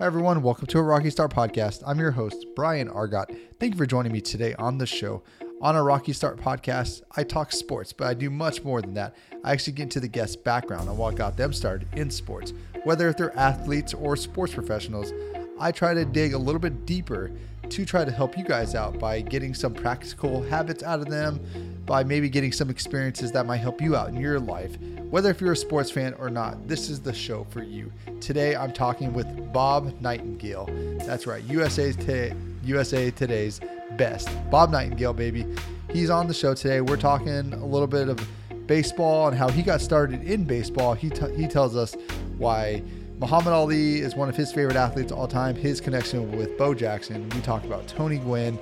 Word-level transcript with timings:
Hi, 0.00 0.06
everyone. 0.06 0.42
Welcome 0.44 0.68
to 0.68 0.78
a 0.78 0.82
Rocky 0.82 1.10
Start 1.10 1.34
podcast. 1.34 1.82
I'm 1.84 1.98
your 1.98 2.12
host, 2.12 2.46
Brian 2.54 2.88
Argot. 2.88 3.36
Thank 3.58 3.74
you 3.74 3.78
for 3.78 3.84
joining 3.84 4.12
me 4.12 4.20
today 4.20 4.54
on 4.54 4.78
the 4.78 4.86
show. 4.86 5.24
On 5.60 5.74
a 5.74 5.82
Rocky 5.82 6.12
Start 6.12 6.36
podcast, 6.36 7.02
I 7.16 7.24
talk 7.24 7.50
sports, 7.50 7.92
but 7.92 8.06
I 8.06 8.14
do 8.14 8.30
much 8.30 8.62
more 8.62 8.80
than 8.80 8.94
that. 8.94 9.16
I 9.42 9.50
actually 9.50 9.72
get 9.72 9.82
into 9.82 9.98
the 9.98 10.06
guest's 10.06 10.36
background 10.36 10.88
on 10.88 10.96
what 10.96 11.16
got 11.16 11.36
them 11.36 11.52
started 11.52 11.88
in 11.96 12.12
sports. 12.12 12.52
Whether 12.84 13.08
if 13.08 13.16
they're 13.16 13.36
athletes 13.36 13.92
or 13.92 14.14
sports 14.14 14.54
professionals, 14.54 15.12
I 15.58 15.72
try 15.72 15.94
to 15.94 16.04
dig 16.04 16.32
a 16.32 16.38
little 16.38 16.60
bit 16.60 16.86
deeper 16.86 17.32
to 17.68 17.84
try 17.84 18.04
to 18.04 18.12
help 18.12 18.38
you 18.38 18.44
guys 18.44 18.76
out 18.76 19.00
by 19.00 19.20
getting 19.20 19.52
some 19.52 19.74
practical 19.74 20.44
habits 20.44 20.84
out 20.84 21.00
of 21.00 21.06
them, 21.06 21.40
by 21.86 22.04
maybe 22.04 22.28
getting 22.28 22.52
some 22.52 22.70
experiences 22.70 23.32
that 23.32 23.46
might 23.46 23.56
help 23.56 23.80
you 23.80 23.96
out 23.96 24.10
in 24.10 24.16
your 24.20 24.38
life. 24.38 24.78
Whether 25.10 25.30
if 25.30 25.40
you're 25.40 25.52
a 25.52 25.56
sports 25.56 25.90
fan 25.90 26.12
or 26.18 26.28
not, 26.28 26.68
this 26.68 26.90
is 26.90 27.00
the 27.00 27.14
show 27.14 27.46
for 27.48 27.62
you. 27.62 27.90
Today 28.20 28.54
I'm 28.54 28.74
talking 28.74 29.14
with 29.14 29.26
Bob 29.54 29.98
Nightengale. 30.02 31.02
That's 31.06 31.26
right, 31.26 31.42
USA's 31.44 31.96
t- 31.96 32.32
USA 32.62 33.10
Today's 33.10 33.58
best. 33.92 34.28
Bob 34.50 34.70
Nightengale, 34.70 35.16
baby. 35.16 35.46
He's 35.90 36.10
on 36.10 36.28
the 36.28 36.34
show 36.34 36.52
today. 36.52 36.82
We're 36.82 36.98
talking 36.98 37.54
a 37.54 37.64
little 37.64 37.86
bit 37.86 38.10
of 38.10 38.20
baseball 38.66 39.28
and 39.28 39.38
how 39.38 39.48
he 39.48 39.62
got 39.62 39.80
started 39.80 40.22
in 40.24 40.44
baseball. 40.44 40.92
He, 40.92 41.08
t- 41.08 41.34
he 41.34 41.46
tells 41.46 41.74
us 41.74 41.96
why 42.36 42.82
Muhammad 43.18 43.54
Ali 43.54 44.00
is 44.00 44.14
one 44.14 44.28
of 44.28 44.36
his 44.36 44.52
favorite 44.52 44.76
athletes 44.76 45.10
all 45.10 45.26
time, 45.26 45.56
his 45.56 45.80
connection 45.80 46.36
with 46.36 46.58
Bo 46.58 46.74
Jackson. 46.74 47.26
We 47.30 47.40
talk 47.40 47.64
about 47.64 47.88
Tony 47.88 48.18
Gwynn, 48.18 48.58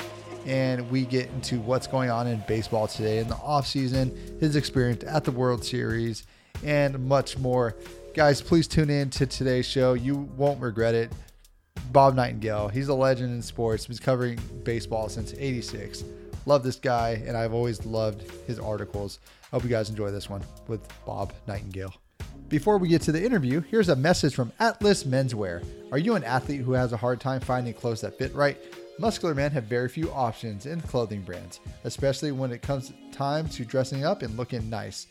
and 0.47 0.89
we 0.93 1.07
get 1.07 1.29
into 1.31 1.59
what's 1.59 1.89
going 1.89 2.09
on 2.09 2.29
in 2.29 2.41
baseball 2.47 2.87
today 2.87 3.19
in 3.19 3.27
the 3.27 3.35
offseason, 3.35 4.41
his 4.41 4.55
experience 4.55 5.03
at 5.03 5.25
the 5.25 5.33
World 5.33 5.65
Series, 5.65 6.25
and 6.65 6.99
much 7.07 7.39
more. 7.39 7.75
Guys, 8.15 8.41
please 8.41 8.67
tune 8.67 8.91
in 8.91 9.11
to 9.11 9.27
today's 9.27 9.67
show. 9.67 9.95
You 9.95 10.17
won't 10.37 10.61
regret 10.61 10.95
it. 10.95 11.13
Bob 11.93 12.17
Nightengale, 12.17 12.71
he's 12.71 12.89
a 12.89 12.95
legend 12.95 13.33
in 13.33 13.43
sports. 13.43 13.87
He's 13.87 14.01
covering 14.01 14.39
baseball 14.65 15.09
since 15.09 15.35
86. 15.35 16.05
Love 16.47 16.63
this 16.63 16.77
guy, 16.77 17.23
and 17.27 17.37
I've 17.37 17.53
always 17.53 17.85
loved 17.85 18.23
his 18.47 18.59
articles. 18.59 19.19
I 19.45 19.57
hope 19.57 19.65
you 19.65 19.71
guys 19.71 19.91
enjoy 19.91 20.11
this 20.11 20.31
one 20.31 20.43
with 20.69 20.81
Bob 21.05 21.33
Nightengale. 21.47 21.93
Before 22.49 22.79
we 22.79 22.89
get 22.89 23.03
to 23.03 23.13
the 23.13 23.25
interview, 23.25 23.61
here's 23.61 23.89
a 23.89 23.97
message 23.97 24.35
from 24.35 24.53
Atlas 24.61 25.03
Menswear. 25.05 25.67
Are 25.91 25.99
you 25.99 26.15
an 26.15 26.23
athlete 26.23 26.61
who 26.61 26.73
has 26.73 26.93
a 26.93 26.97
hard 26.97 27.21
time 27.21 27.41
finding 27.41 27.75
clothes 27.75 28.01
that 28.03 28.17
fit 28.17 28.33
right? 28.35 28.57
Muscular 28.99 29.35
men 29.35 29.51
have 29.51 29.65
very 29.65 29.89
few 29.89 30.11
options 30.13 30.65
in 30.65 30.81
clothing 30.81 31.23
brands, 31.23 31.61
especially 31.85 32.33
when 32.33 32.53
it 32.53 32.63
comes 32.63 32.93
time 33.13 33.49
to 33.49 33.65
dressing 33.65 34.05
up 34.05 34.23
and 34.23 34.37
looking 34.37 34.71
nice. 34.71 35.09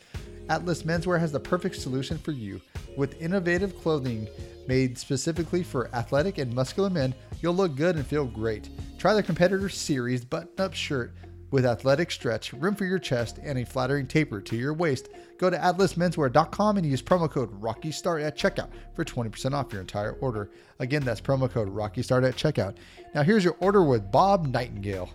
Atlas 0.48 0.82
Menswear 0.84 1.18
has 1.18 1.32
the 1.32 1.40
perfect 1.40 1.76
solution 1.76 2.18
for 2.18 2.32
you. 2.32 2.60
With 2.96 3.20
innovative 3.20 3.76
clothing 3.80 4.28
made 4.68 4.96
specifically 4.96 5.62
for 5.62 5.94
athletic 5.94 6.38
and 6.38 6.54
muscular 6.54 6.90
men, 6.90 7.14
you'll 7.40 7.54
look 7.54 7.76
good 7.76 7.96
and 7.96 8.06
feel 8.06 8.24
great. 8.24 8.68
Try 8.98 9.14
the 9.14 9.22
competitor 9.22 9.68
series 9.68 10.24
button 10.24 10.48
up 10.58 10.74
shirt 10.74 11.14
with 11.50 11.64
athletic 11.64 12.10
stretch, 12.10 12.52
room 12.52 12.74
for 12.74 12.84
your 12.84 12.98
chest, 12.98 13.38
and 13.42 13.58
a 13.58 13.64
flattering 13.64 14.06
taper 14.06 14.40
to 14.40 14.56
your 14.56 14.74
waist, 14.74 15.08
go 15.38 15.48
to 15.48 15.56
atlasmenswear.com 15.56 16.76
and 16.76 16.86
use 16.86 17.02
promo 17.02 17.30
code 17.30 17.60
RockyStart 17.60 18.24
at 18.24 18.36
checkout 18.36 18.68
for 18.94 19.04
20% 19.04 19.52
off 19.52 19.72
your 19.72 19.80
entire 19.80 20.12
order. 20.14 20.50
Again, 20.80 21.04
that's 21.04 21.20
promo 21.20 21.50
code 21.50 21.68
RockyStart 21.68 22.28
at 22.28 22.36
checkout. 22.36 22.76
Now, 23.14 23.22
here's 23.22 23.44
your 23.44 23.56
order 23.60 23.84
with 23.84 24.10
Bob 24.10 24.48
Nightengale. 24.48 25.10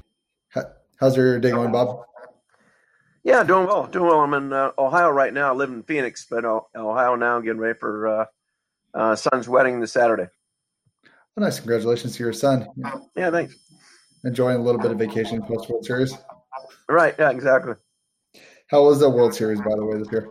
How's 1.00 1.18
your 1.18 1.40
day 1.40 1.52
going, 1.52 1.72
Bob? 1.72 2.06
Yeah, 3.24 3.44
doing 3.44 3.68
well. 3.68 3.88
Doing 3.88 4.08
well. 4.08 4.22
I'm 4.22 4.34
in 4.34 4.52
uh, 4.52 4.72
Ohio 4.78 5.10
right 5.10 5.34
now. 5.34 5.52
I 5.52 5.56
live 5.56 5.70
in 5.70 5.84
Phoenix, 5.84 6.26
but 6.30 6.44
uh, 6.44 6.62
Ohio 6.76 7.16
now, 7.16 7.40
getting 7.40 7.60
ready 7.60 7.78
for 7.78 8.08
uh, 8.08 8.26
uh, 8.94 9.16
son's 9.16 9.48
wedding 9.48 9.80
this 9.80 9.94
Saturday. 9.94 10.28
Oh, 11.06 11.42
nice. 11.42 11.60
Congratulations 11.60 12.16
to 12.18 12.24
your 12.24 12.34
son. 12.34 12.68
Yeah, 13.16 13.30
thanks 13.30 13.56
enjoying 14.24 14.58
a 14.58 14.62
little 14.62 14.82
bit 14.82 14.92
of 14.92 15.00
vacation 15.00 15.42
post 15.42 15.70
World 15.70 15.86
Series. 15.86 16.16
Right. 16.88 17.16
Yeah. 17.18 17.32
Exactly. 17.32 17.76
How 18.68 18.84
was 18.84 19.00
the 19.00 19.10
World 19.10 19.34
Series, 19.34 19.60
by 19.60 19.76
the 19.76 19.86
way, 19.86 19.98
this 19.98 20.12
year? 20.12 20.30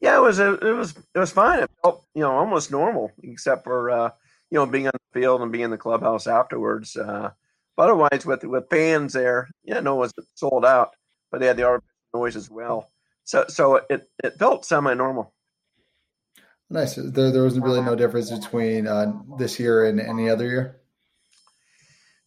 Yeah, 0.00 0.16
it 0.16 0.20
was. 0.20 0.38
It 0.38 0.62
was. 0.62 0.94
It 1.14 1.18
was 1.18 1.30
fine. 1.30 1.60
It 1.60 1.70
felt, 1.82 2.04
you 2.14 2.22
know, 2.22 2.32
almost 2.32 2.70
normal, 2.70 3.12
except 3.22 3.64
for 3.64 3.90
uh, 3.90 4.10
you 4.50 4.58
know 4.58 4.66
being 4.66 4.86
on 4.86 4.92
the 4.92 5.20
field 5.20 5.40
and 5.40 5.50
being 5.50 5.64
in 5.64 5.70
the 5.70 5.78
clubhouse 5.78 6.26
afterwards. 6.26 6.96
Uh, 6.96 7.30
but 7.76 7.84
otherwise, 7.84 8.24
with 8.24 8.44
with 8.44 8.68
fans 8.70 9.14
there, 9.14 9.48
yeah, 9.64 9.80
no, 9.80 9.96
it 9.96 9.98
was 9.98 10.14
sold 10.34 10.64
out, 10.64 10.94
but 11.30 11.40
they 11.40 11.46
had 11.46 11.56
the 11.56 11.64
artificial 11.64 11.92
noise 12.14 12.36
as 12.36 12.50
well. 12.50 12.90
So, 13.24 13.46
so 13.48 13.80
it 13.90 14.08
it 14.22 14.38
felt 14.38 14.64
semi 14.64 14.94
normal. 14.94 15.32
Nice. 16.68 16.96
There, 16.96 17.30
there 17.30 17.42
was 17.42 17.58
really 17.60 17.80
no 17.80 17.94
difference 17.94 18.30
between 18.30 18.86
uh, 18.86 19.12
this 19.38 19.60
year 19.60 19.84
and 19.86 20.00
any 20.00 20.28
other 20.28 20.46
year. 20.46 20.80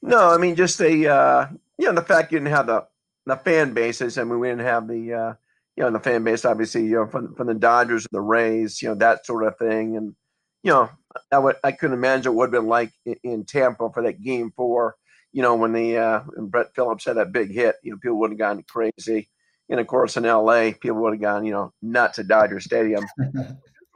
No, 0.02 0.30
I 0.30 0.38
mean 0.38 0.56
just 0.56 0.78
the 0.78 1.08
uh, 1.08 1.48
you 1.78 1.86
know 1.88 1.94
the 1.94 2.02
fact 2.02 2.32
you 2.32 2.40
didn't 2.40 2.54
have 2.54 2.68
the 2.68 2.88
the 3.26 3.36
fan 3.36 3.74
bases. 3.74 4.18
I 4.18 4.24
mean 4.24 4.40
we 4.40 4.50
didn't 4.50 4.66
have 4.66 4.88
the 4.88 5.14
uh, 5.14 5.34
you 5.80 5.84
know 5.84 5.92
the 5.92 6.00
fan 6.00 6.24
base 6.24 6.44
obviously 6.44 6.86
you 6.86 6.96
know 6.96 7.08
from 7.08 7.36
from 7.36 7.48
the 7.48 7.54
Dodgers 7.54 8.06
and 8.06 8.18
the 8.18 8.22
Rays 8.22 8.82
you 8.82 8.90
know 8.90 8.96
that 8.96 9.26
sort 9.26 9.46
of 9.46 9.58
thing 9.58 9.96
and 9.96 10.16
you 10.62 10.72
know 10.72 10.90
I 11.32 11.40
would 11.40 11.56
I 11.64 11.72
couldn't 11.72 11.98
imagine 11.98 12.34
what 12.34 12.46
it 12.46 12.52
would 12.52 12.56
have 12.56 12.64
been 12.64 12.70
like 12.70 12.92
in, 13.06 13.16
in, 13.24 13.46
Tampa 13.46 13.90
for 13.90 14.04
that 14.04 14.22
game 14.22 14.52
four 14.56 14.96
you 15.32 15.42
know 15.42 15.56
when 15.56 15.74
the 15.74 15.98
uh, 15.98 16.20
when 16.36 16.48
Brett 16.48 16.74
Phillips 16.76 17.06
had 17.06 17.18
that 17.18 17.32
big 17.32 17.52
hit 17.52 17.76
you 17.84 17.92
know 17.92 17.98
people 17.98 18.20
would 18.20 18.32
have 18.32 18.40
gone 18.40 18.64
crazy 18.64 19.30
and 19.70 19.80
of 19.80 19.88
course 19.88 20.18
in 20.18 20.26
L.A. 20.26 20.74
people 20.74 21.02
would 21.02 21.14
have 21.14 21.22
gone 21.22 21.46
you 21.46 21.52
know 21.52 21.74
nuts 21.82 22.20
at 22.20 22.28
Dodger 22.28 22.60
Stadium. 22.60 23.06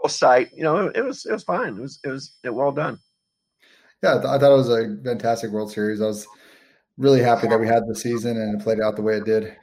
site 0.06 0.52
you 0.54 0.64
know 0.64 0.88
it, 0.88 0.98
it 0.98 1.02
was 1.02 1.26
it 1.26 1.32
was 1.32 1.44
fine 1.44 1.78
it 1.78 1.82
was 1.82 1.98
it 2.04 2.10
was 2.10 2.36
it 2.44 2.54
well 2.54 2.74
done 2.74 3.00
yeah, 4.04 4.18
I 4.18 4.38
thought 4.38 4.52
it 4.52 4.58
was 4.58 4.70
a 4.70 4.98
fantastic 5.02 5.52
World 5.52 5.72
Series. 5.72 6.02
I 6.02 6.08
was 6.08 6.28
really 6.98 7.22
happy 7.22 7.48
that 7.48 7.60
we 7.60 7.68
had 7.68 7.88
the 7.88 7.96
season 7.96 8.36
and 8.36 8.60
it 8.60 8.64
played 8.64 8.82
out 8.82 8.98
the 8.98 9.02
way 9.02 9.16
it 9.16 9.24
did. 9.24 9.56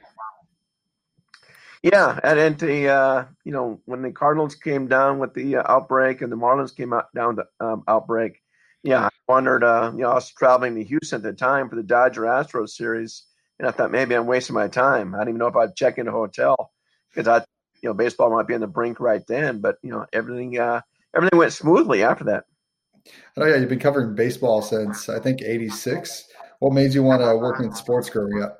Yeah, 1.83 2.19
and, 2.23 2.39
and 2.39 2.59
the 2.59 2.87
uh, 2.87 3.25
you 3.43 3.51
know 3.51 3.79
when 3.85 4.01
the 4.01 4.11
Cardinals 4.11 4.55
came 4.55 4.87
down 4.87 5.19
with 5.19 5.35
the 5.35 5.57
uh, 5.57 5.63
outbreak 5.67 6.21
and 6.21 6.31
the 6.31 6.35
Marlins 6.35 6.75
came 6.75 6.91
out 6.91 7.13
down 7.13 7.35
the 7.35 7.45
um, 7.63 7.83
outbreak, 7.87 8.41
yeah, 8.83 9.05
I 9.05 9.09
wondered. 9.27 9.63
Uh, 9.63 9.91
you 9.93 10.01
know, 10.01 10.11
I 10.11 10.15
was 10.15 10.31
traveling 10.31 10.75
to 10.75 10.83
Houston 10.83 11.17
at 11.17 11.23
the 11.23 11.33
time 11.33 11.69
for 11.69 11.75
the 11.75 11.83
Dodger 11.83 12.21
Astros 12.21 12.69
series, 12.69 13.23
and 13.59 13.67
I 13.67 13.71
thought 13.71 13.91
maybe 13.91 14.15
I'm 14.15 14.27
wasting 14.27 14.55
my 14.55 14.67
time. 14.67 15.13
I 15.13 15.19
didn't 15.19 15.29
even 15.29 15.39
know 15.39 15.47
if 15.47 15.55
I'd 15.55 15.75
check 15.75 15.97
in 15.97 16.07
a 16.07 16.11
hotel 16.11 16.71
because 17.09 17.27
I, 17.27 17.37
you 17.81 17.89
know, 17.89 17.93
baseball 17.93 18.31
might 18.31 18.47
be 18.47 18.55
on 18.55 18.61
the 18.61 18.67
brink 18.67 18.99
right 18.99 19.25
then. 19.27 19.59
But 19.59 19.77
you 19.83 19.91
know, 19.91 20.05
everything 20.11 20.57
uh, 20.57 20.81
everything 21.15 21.37
went 21.37 21.53
smoothly 21.53 22.03
after 22.03 22.25
that. 22.25 22.45
Oh 23.37 23.45
yeah, 23.45 23.57
you've 23.57 23.69
been 23.69 23.79
covering 23.79 24.15
baseball 24.15 24.61
since 24.61 25.09
I 25.09 25.19
think 25.19 25.41
'86. 25.41 26.27
What 26.59 26.73
made 26.73 26.93
you 26.93 27.03
want 27.03 27.21
to 27.21 27.35
work 27.37 27.59
in 27.59 27.73
sports 27.73 28.09
growing 28.09 28.41
up? 28.43 28.57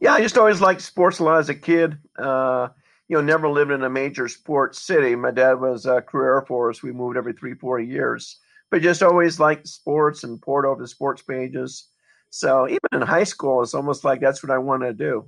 Yeah, 0.00 0.14
I 0.14 0.20
just 0.20 0.38
always 0.38 0.60
liked 0.60 0.80
sports 0.80 1.20
a 1.20 1.24
lot 1.24 1.38
as 1.38 1.48
a 1.48 1.54
kid. 1.54 1.98
Uh, 2.18 2.68
you 3.08 3.16
know, 3.16 3.22
never 3.22 3.48
lived 3.48 3.70
in 3.70 3.82
a 3.82 3.90
major 3.90 4.26
sports 4.26 4.80
city. 4.80 5.14
My 5.14 5.30
dad 5.30 5.60
was 5.60 5.86
a 5.86 6.00
career 6.00 6.34
Air 6.36 6.42
Force. 6.42 6.82
We 6.82 6.92
moved 6.92 7.16
every 7.16 7.32
three, 7.34 7.54
four 7.54 7.78
years, 7.78 8.38
but 8.72 8.80
just 8.80 9.02
always 9.02 9.38
liked 9.38 9.68
sports 9.68 10.24
and 10.24 10.40
poured 10.40 10.64
over 10.64 10.80
the 10.80 10.88
sports 10.88 11.20
pages. 11.20 11.88
So 12.30 12.66
even 12.66 12.80
in 12.92 13.02
high 13.02 13.24
school, 13.24 13.62
it's 13.62 13.74
almost 13.74 14.02
like 14.02 14.18
that's 14.18 14.42
what 14.42 14.50
I 14.50 14.56
wanted 14.56 14.86
to 14.86 15.04
do. 15.04 15.18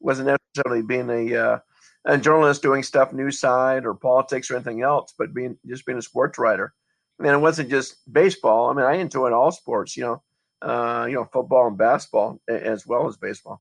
It 0.00 0.04
wasn't 0.04 0.34
necessarily 0.54 0.82
being 0.82 1.10
a 1.10 1.36
uh, 1.36 1.58
a 2.06 2.18
journalist 2.18 2.62
doing 2.62 2.82
stuff 2.82 3.12
news 3.12 3.38
side 3.38 3.84
or 3.84 3.94
politics 3.94 4.50
or 4.50 4.54
anything 4.54 4.80
else, 4.80 5.12
but 5.18 5.34
being 5.34 5.58
just 5.66 5.84
being 5.84 5.98
a 5.98 6.02
sports 6.02 6.38
writer. 6.38 6.72
And 7.18 7.28
it 7.28 7.36
wasn't 7.36 7.68
just 7.68 7.96
baseball. 8.10 8.70
I 8.70 8.72
mean, 8.72 8.86
I 8.86 8.94
enjoyed 8.94 9.34
all 9.34 9.52
sports, 9.52 9.98
you 9.98 10.02
know, 10.04 10.22
uh, 10.62 11.04
you 11.06 11.14
know, 11.14 11.28
football 11.30 11.68
and 11.68 11.76
basketball 11.76 12.40
as 12.48 12.86
well 12.86 13.06
as 13.06 13.18
baseball. 13.18 13.60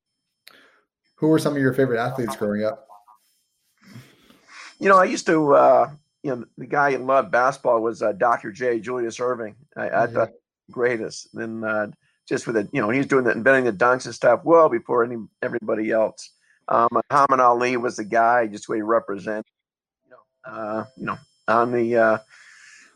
Who 1.16 1.28
were 1.28 1.38
some 1.40 1.54
of 1.54 1.62
your 1.62 1.74
favorite 1.74 2.00
athletes 2.00 2.38
growing 2.38 2.64
up? 2.64 2.88
You 4.80 4.90
know, 4.90 4.98
I 4.98 5.04
used 5.04 5.26
to, 5.28 5.54
uh, 5.54 5.92
you 6.24 6.36
know, 6.36 6.46
the 6.58 6.66
guy 6.66 6.94
who 6.94 7.00
loved 7.00 7.32
basketball 7.32 7.82
was 7.82 8.02
uh, 8.02 8.14
Dr. 8.14 8.52
J. 8.52 8.80
Julius 8.80 9.18
Erving. 9.18 9.56
I, 9.76 9.90
I 9.90 10.08
thought 10.08 10.32
greatest. 10.72 11.28
Then 11.34 11.64
uh, 11.64 11.88
just 12.28 12.48
with 12.48 12.58
it, 12.58 12.70
you 12.72 12.82
know, 12.82 12.90
he's 12.90 13.06
doing 13.06 13.26
the 13.26 13.32
inventing 13.32 13.66
the 13.66 13.74
dunks 13.74 14.06
and 14.06 14.16
stuff 14.16 14.42
well 14.44 14.70
before 14.70 15.04
any 15.04 15.18
everybody 15.42 15.92
else. 15.92 16.32
Um, 16.70 16.88
Muhammad 16.92 17.42
Ali 17.42 17.76
was 17.76 17.98
the 17.98 18.06
guy, 18.06 18.48
just 18.48 18.70
way 18.70 18.78
he 18.78 18.82
represented, 18.82 19.46
you 20.06 20.12
know, 20.12 20.52
uh, 20.52 20.86
you 20.96 21.06
know, 21.06 21.18
on 21.50 21.74
the 21.74 21.98
uh, 21.98 22.18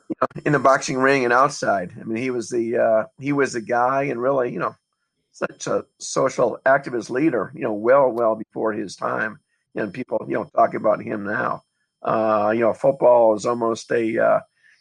you 0.08 0.16
know, 0.22 0.42
in 0.46 0.54
the 0.54 0.60
boxing 0.60 0.98
ring 0.98 1.26
and 1.26 1.34
outside. 1.34 1.94
I 2.00 2.04
mean, 2.06 2.22
he 2.22 2.30
was 2.30 2.50
the 2.50 2.78
uh, 2.78 3.04
he 3.20 3.34
was 3.34 3.54
the 3.54 3.62
guy, 3.62 4.04
and 4.04 4.22
really, 4.22 4.54
you 4.54 4.60
know, 4.60 4.76
such 5.34 5.68
a 5.68 5.86
social 6.00 6.60
activist 6.66 7.10
leader. 7.10 7.52
You 7.54 7.64
know, 7.64 7.74
well, 7.74 8.10
well 8.10 8.36
before 8.36 8.72
his 8.72 8.96
time. 8.96 9.40
And 9.76 9.94
people, 9.94 10.26
you 10.28 10.34
know, 10.34 10.46
talk 10.46 10.74
about 10.74 11.04
him 11.04 11.24
now. 11.24 11.62
Uh, 12.08 12.52
you 12.52 12.62
know, 12.62 12.74
football 12.74 13.36
is 13.36 13.46
almost 13.46 13.92
a. 13.92 14.18
Uh, 14.18 14.40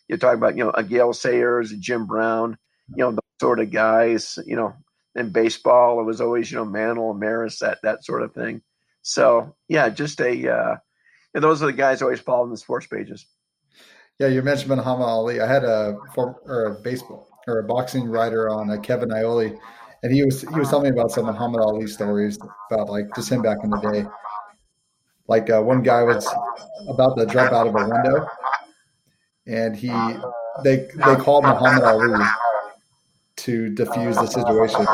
you 0.09 0.17
talk 0.17 0.37
about, 0.37 0.57
you 0.57 0.63
know, 0.63 0.71
a 0.71 0.85
Gale 0.85 1.13
Sayers, 1.13 1.73
a 1.73 1.77
Jim 1.77 2.07
Brown, 2.07 2.57
you 2.91 3.03
know, 3.03 3.11
the 3.11 3.21
sort 3.41 3.59
of 3.59 3.73
guys. 3.73 4.39
You 4.47 4.55
know, 4.55 4.75
in 5.17 5.31
baseball, 5.31 6.01
it 6.01 6.05
was 6.05 6.21
always, 6.21 6.51
you 6.51 6.57
know, 6.57 6.65
Mantle, 6.65 7.15
Maris, 7.15 7.59
that 7.59 7.79
that 7.83 8.05
sort 8.05 8.23
of 8.23 8.33
thing. 8.33 8.63
So 9.03 9.57
yeah, 9.69 9.89
just 9.89 10.21
a. 10.21 10.49
Uh, 10.49 10.77
those 11.35 11.63
are 11.63 11.67
the 11.67 11.73
guys 11.73 12.01
always 12.01 12.21
following 12.21 12.51
the 12.51 12.57
sports 12.57 12.87
pages. 12.87 13.27
Yeah, 14.19 14.29
you 14.29 14.41
mentioned 14.43 14.71
Muhammad 14.71 15.07
Ali. 15.07 15.41
I 15.41 15.47
had 15.47 15.65
a 15.65 15.99
form 16.15 16.37
or 16.45 16.67
a 16.67 16.75
baseball 16.81 17.29
or 17.49 17.59
a 17.59 17.65
boxing 17.65 18.09
writer 18.09 18.49
on 18.49 18.71
uh, 18.71 18.79
Kevin 18.79 19.11
Iole, 19.13 19.59
and 20.03 20.13
he 20.13 20.25
was 20.25 20.43
he 20.43 20.59
was 20.59 20.71
telling 20.71 20.85
me 20.85 20.99
about 20.99 21.11
some 21.11 21.27
Muhammad 21.27 21.61
Ali 21.61 21.87
stories 21.87 22.39
about 22.71 22.89
like 22.89 23.05
just 23.15 23.31
him 23.31 23.43
back 23.43 23.59
in 23.65 23.71
the 23.71 23.81
day. 23.81 24.07
Like 25.29 25.51
uh, 25.51 25.63
one 25.63 25.83
guy 25.83 26.03
was 26.03 26.27
about 26.89 27.17
to 27.19 27.27
jump 27.27 27.53
out 27.53 27.67
of 27.67 27.75
a 27.75 27.89
window, 27.89 28.27
and 29.47 29.77
he 29.77 29.89
they 30.63 30.89
they 30.95 31.17
called 31.17 31.45
Muhammad 31.45 31.83
Ali 31.83 32.25
to 33.39 33.71
defuse 33.75 34.15
the 34.15 34.27
situation, 34.27 34.87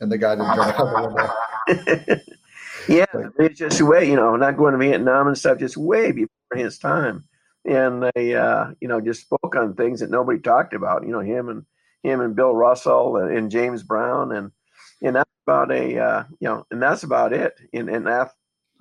and 0.00 0.10
the 0.10 0.18
guy 0.18 0.34
didn't 0.34 0.54
jump 0.54 0.80
out 0.80 0.86
of 0.86 1.02
the 1.02 2.08
window. 2.08 2.20
yeah, 2.88 3.30
it's 3.38 3.58
just 3.58 3.80
way 3.80 4.08
you 4.08 4.16
know 4.16 4.34
not 4.36 4.56
going 4.56 4.72
to 4.72 4.78
Vietnam 4.78 5.28
and 5.28 5.38
stuff, 5.38 5.58
just 5.58 5.76
way 5.76 6.10
before 6.10 6.56
his 6.56 6.78
time, 6.78 7.24
and 7.64 8.10
they 8.14 8.34
uh, 8.34 8.72
you 8.80 8.88
know 8.88 9.00
just 9.00 9.22
spoke 9.22 9.54
on 9.54 9.74
things 9.74 10.00
that 10.00 10.10
nobody 10.10 10.40
talked 10.40 10.74
about. 10.74 11.04
You 11.04 11.12
know 11.12 11.20
him 11.20 11.48
and 11.48 11.64
him 12.02 12.20
and 12.20 12.34
Bill 12.34 12.54
Russell 12.54 13.16
and, 13.16 13.36
and 13.36 13.50
James 13.50 13.82
Brown 13.82 14.32
and 14.32 14.52
and 15.02 15.16
that's 15.16 15.30
about 15.46 15.70
a 15.70 15.98
uh, 15.98 16.24
you 16.40 16.48
know 16.48 16.66
and 16.70 16.82
that's 16.82 17.02
about 17.02 17.32
it 17.32 17.54
in 17.72 17.88
in 17.88 18.04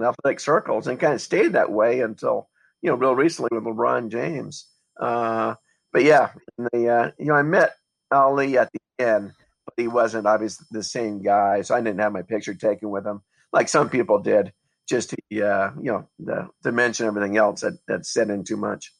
athletic 0.05 0.39
circles 0.39 0.87
and 0.87 0.99
kind 0.99 1.13
of 1.13 1.21
stayed 1.21 1.53
that 1.53 1.71
way 1.71 2.01
until 2.01 2.49
you 2.81 2.89
know 2.89 2.95
real 2.95 3.15
recently 3.15 3.49
with 3.51 3.63
LeBron 3.63 4.09
James. 4.09 4.67
Uh, 4.99 5.55
but 5.91 6.03
yeah, 6.03 6.31
the 6.57 6.89
uh, 6.89 7.11
you 7.17 7.25
know 7.25 7.35
I 7.35 7.43
met 7.43 7.75
Ali 8.11 8.57
at 8.57 8.71
the 8.71 9.03
end, 9.03 9.31
but 9.65 9.73
he 9.77 9.87
wasn't 9.87 10.27
obviously 10.27 10.65
the 10.71 10.83
same 10.83 11.21
guy, 11.21 11.61
so 11.61 11.75
I 11.75 11.81
didn't 11.81 11.99
have 11.99 12.13
my 12.13 12.21
picture 12.23 12.53
taken 12.53 12.89
with 12.89 13.05
him 13.05 13.21
like 13.53 13.69
some 13.69 13.89
people 13.89 14.19
did. 14.19 14.53
Just 14.87 15.09
to, 15.09 15.17
uh, 15.45 15.71
you 15.81 15.91
know, 15.91 16.07
the, 16.17 16.47
to 16.63 16.71
mention 16.71 17.07
everything 17.07 17.35
else 17.35 17.59
that 17.59 17.77
that 17.89 18.05
said 18.05 18.29
in 18.29 18.45
too 18.45 18.55
much. 18.55 18.93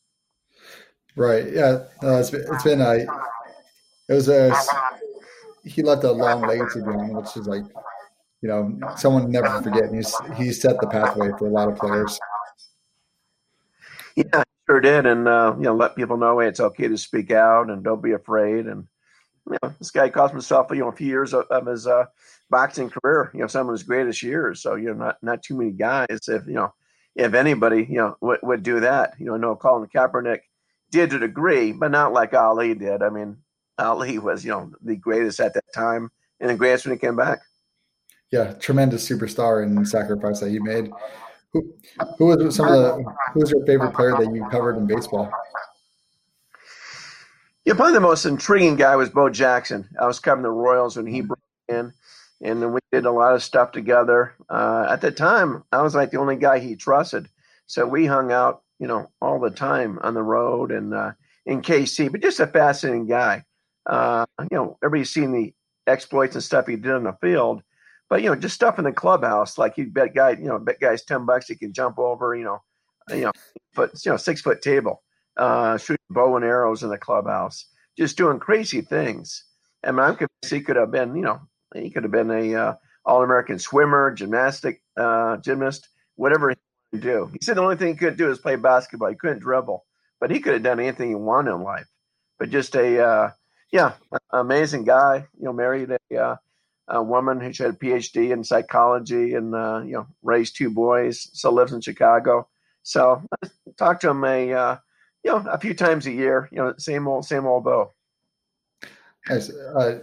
Right. 1.16 1.46
Yeah. 1.50 1.86
It's 2.02 2.30
been, 2.30 2.44
it's 2.52 2.64
been 2.64 2.82
a 2.82 3.06
it 4.10 4.14
was 4.14 4.28
a 4.28 4.54
he 5.64 5.82
left 5.84 6.04
a 6.04 6.12
long 6.12 6.42
legacy 6.42 6.82
behind, 6.82 7.16
which 7.16 7.38
is 7.38 7.48
like 7.48 7.64
you 8.48 8.54
know 8.54 8.96
someone 8.96 9.30
never 9.30 9.62
forget. 9.62 9.94
He's 9.94 10.16
he 10.38 10.54
set 10.54 10.80
the 10.80 10.88
pathway 10.88 11.32
for 11.38 11.48
a 11.48 11.52
lot 11.52 11.68
of 11.68 11.76
players. 11.76 12.18
Yeah, 14.16 14.44
sure 14.70 14.80
did, 14.80 15.06
and 15.06 15.28
uh, 15.28 15.54
you 15.58 15.66
know, 15.66 15.76
let 15.76 15.98
people 15.98 16.16
know 16.16 16.40
hey, 16.40 16.48
it's 16.48 16.62
okay 16.62 16.88
to 16.88 16.98
speak 16.98 17.30
out 17.30 17.70
and 17.70 17.84
don't 17.84 18.02
be 18.02 18.14
afraid. 18.14 18.68
And 18.68 18.88
you 19.52 19.58
know, 19.62 19.74
this 19.80 19.92
guy 19.92 20.08
cost 20.10 20.32
himself 20.32 20.68
you 20.72 20.78
know 20.80 20.88
a 20.88 20.96
few 20.96 21.08
years 21.08 21.34
of, 21.34 21.46
of 21.50 21.68
his 21.68 21.88
uh, 21.88 22.06
boxing 22.50 22.90
career. 22.90 23.32
You 23.34 23.42
know, 23.42 23.48
some 23.48 23.68
of 23.68 23.74
his 23.74 23.84
greatest 23.84 24.24
years. 24.24 24.62
So 24.62 24.76
you 24.76 24.88
know, 24.88 24.94
not 24.94 25.18
not 25.22 25.44
too 25.44 25.58
many 25.58 25.72
guys, 25.72 26.08
if 26.30 26.48
you 26.48 26.54
know, 26.54 26.74
if 27.18 27.34
anybody, 27.34 27.86
you 27.90 27.98
know, 27.98 28.16
would, 28.22 28.40
would 28.44 28.64
do 28.64 28.80
that. 28.80 29.16
You 29.20 29.26
know, 29.26 29.36
I 29.36 29.40
know 29.40 29.58
Colin 29.58 29.90
Kaepernick 29.94 30.40
did 30.90 31.10
to 31.10 31.18
a 31.18 31.20
degree, 31.20 31.74
but 31.74 31.92
not 31.92 32.14
like 32.14 32.34
Ali 32.34 32.76
did. 32.76 33.04
I 33.04 33.10
mean, 33.10 33.40
Ali 33.78 34.20
was 34.20 34.46
you 34.46 34.52
know 34.52 34.72
the 34.82 34.96
greatest 34.96 35.42
at 35.42 35.54
that 35.54 35.74
time 35.74 36.12
and 36.40 36.50
the 36.50 36.56
greatest 36.56 36.86
when 36.86 36.96
he 36.96 37.00
came 37.00 37.18
back. 37.18 37.42
Yeah, 38.32 38.54
tremendous 38.54 39.08
superstar 39.08 39.64
and 39.64 39.88
sacrifice 39.88 40.40
that 40.42 40.50
he 40.50 40.60
made. 40.60 40.92
Who, 41.54 41.74
who 42.18 42.26
was 42.26 42.56
some 42.56 42.68
of 42.68 42.74
the 42.74 43.04
who 43.34 43.40
was 43.40 43.52
your 43.52 43.66
favorite 43.66 43.94
player 43.94 44.12
that 44.12 44.34
you 44.34 44.46
covered 44.52 44.78
in 44.78 44.86
baseball? 44.86 45.32
Yeah, 47.64 47.74
probably 47.74 47.94
the 47.94 48.00
most 48.02 48.26
intriguing 48.26 48.76
guy 48.76 48.96
was 48.96 49.10
Bo 49.10 49.30
Jackson. 49.30 49.90
I 50.00 50.08
was 50.08 50.20
covering 50.20 50.44
the 50.44 50.50
Royals 50.50 50.98
when 50.98 51.06
he 51.06 51.22
broke 51.22 51.40
in, 51.68 51.94
and 52.42 52.62
then 52.62 52.74
we 52.74 52.80
did 52.92 53.06
a 53.06 53.12
lot 53.12 53.34
of 53.34 53.44
stuff 53.44 53.72
together. 53.72 54.36
Uh, 54.50 54.88
at 54.90 55.02
the 55.02 55.12
time, 55.12 55.64
I 55.72 55.82
was 55.82 55.96
like 55.96 56.12
the 56.12 56.20
only 56.20 56.36
guy 56.36 56.60
he 56.60 56.76
trusted, 56.76 57.28
so 57.66 57.86
we 57.86 58.06
hung 58.06 58.32
out, 58.32 58.64
you 58.80 58.88
know, 58.88 59.10
all 59.22 59.40
the 59.40 59.50
time 59.50 60.00
on 60.02 60.14
the 60.14 60.24
road 60.24 60.72
and 60.72 60.94
uh, 60.94 61.12
in 61.46 61.62
KC. 61.62 62.12
But 62.12 62.22
just 62.22 62.40
a 62.40 62.48
fascinating 62.48 63.08
guy. 63.08 63.44
Uh, 63.86 64.26
you 64.40 64.58
know, 64.58 64.78
everybody's 64.84 65.12
seen 65.12 65.32
the 65.32 65.54
exploits 65.88 66.36
and 66.36 66.44
stuff 66.44 66.68
he 66.68 66.76
did 66.76 66.92
on 66.92 67.04
the 67.04 67.18
field, 67.22 67.64
but 68.10 68.22
you 68.22 68.30
know, 68.30 68.36
just 68.36 68.56
stuff 68.56 68.78
in 68.78 68.86
the 68.86 68.92
clubhouse, 68.92 69.58
like 69.58 69.78
you 69.78 69.88
bet 69.88 70.16
guy, 70.16 70.32
you 70.32 70.46
know, 70.46 70.60
bet 70.60 70.80
guys 70.80 71.04
ten 71.04 71.26
bucks 71.26 71.48
he 71.48 71.56
can 71.56 71.74
jump 71.74 72.00
over, 72.00 72.36
you 72.36 72.44
know, 72.44 72.62
you 73.10 73.22
know, 73.22 73.32
foot, 73.74 73.92
you 74.06 74.12
know, 74.12 74.18
six 74.18 74.42
foot 74.42 74.62
table, 74.62 75.04
uh, 75.38 75.78
shooting 75.78 75.98
bow 76.10 76.36
and 76.36 76.46
arrows 76.46 76.84
in 76.84 76.90
the 76.90 76.98
clubhouse, 76.98 77.66
just 77.98 78.18
doing 78.18 78.40
crazy 78.40 78.82
things. 78.82 79.44
Mean, 79.86 80.00
I'm 80.00 80.16
convinced 80.16 80.50
he 80.50 80.62
could 80.62 80.76
have 80.76 80.92
been, 80.92 81.16
you 81.16 81.22
know, 81.22 81.42
he 81.74 81.90
could 81.90 82.04
have 82.04 82.12
been 82.12 82.32
a 82.32 82.56
uh, 82.56 82.74
all 83.06 83.24
American 83.24 83.60
swimmer, 83.60 84.12
gymnastic, 84.12 84.82
uh, 84.98 85.38
gymnast, 85.38 85.88
whatever 86.16 86.50
he 86.50 86.56
could 86.92 87.02
do. 87.02 87.30
He 87.32 87.40
said 87.42 87.56
the 87.56 87.62
only 87.62 87.78
thing 87.78 87.90
he 87.90 87.94
couldn't 87.96 88.18
do 88.18 88.30
is 88.30 88.40
play 88.40 88.56
basketball. 88.58 89.10
He 89.10 89.16
couldn't 89.16 89.40
dribble, 89.40 89.86
but 90.20 90.32
he 90.32 90.40
could 90.40 90.54
have 90.54 90.64
done 90.64 90.80
anything 90.80 91.10
he 91.10 91.16
wanted 91.16 91.52
in 91.54 91.64
life. 91.64 91.88
But 92.38 92.50
just 92.50 92.76
a, 92.76 93.02
uh, 93.02 93.32
yeah, 93.72 93.94
amazing 94.32 94.84
guy. 94.84 95.28
You 95.38 95.46
know, 95.46 95.54
married 95.54 95.92
a 95.92 96.18
uh, 96.18 96.36
a 96.88 97.02
woman 97.04 97.40
who 97.40 97.48
had 97.48 97.60
a 97.60 97.74
PhD 97.74 98.32
in 98.32 98.44
psychology 98.44 99.34
and 99.34 99.54
uh, 99.54 99.82
you 99.84 99.94
know 99.94 100.08
raised 100.24 100.58
two 100.58 100.70
boys. 100.70 101.30
Still 101.34 101.54
lives 101.54 101.74
in 101.74 101.82
Chicago. 101.82 102.48
So 102.84 103.22
I 103.44 103.48
talk 103.78 104.00
to 104.02 104.10
him 104.10 104.24
a 104.24 104.54
uh, 104.54 104.78
you 105.24 105.32
know 105.32 105.46
a 105.50 105.60
few 105.60 105.74
times 105.74 106.08
a 106.08 106.12
year. 106.12 106.48
You 106.52 106.60
know, 106.60 106.74
same 106.78 107.08
old 107.08 107.26
same 107.26 107.46
old 107.46 107.64
Bo. 107.64 107.94
Nice. 109.30 109.50
Uh, 109.50 110.00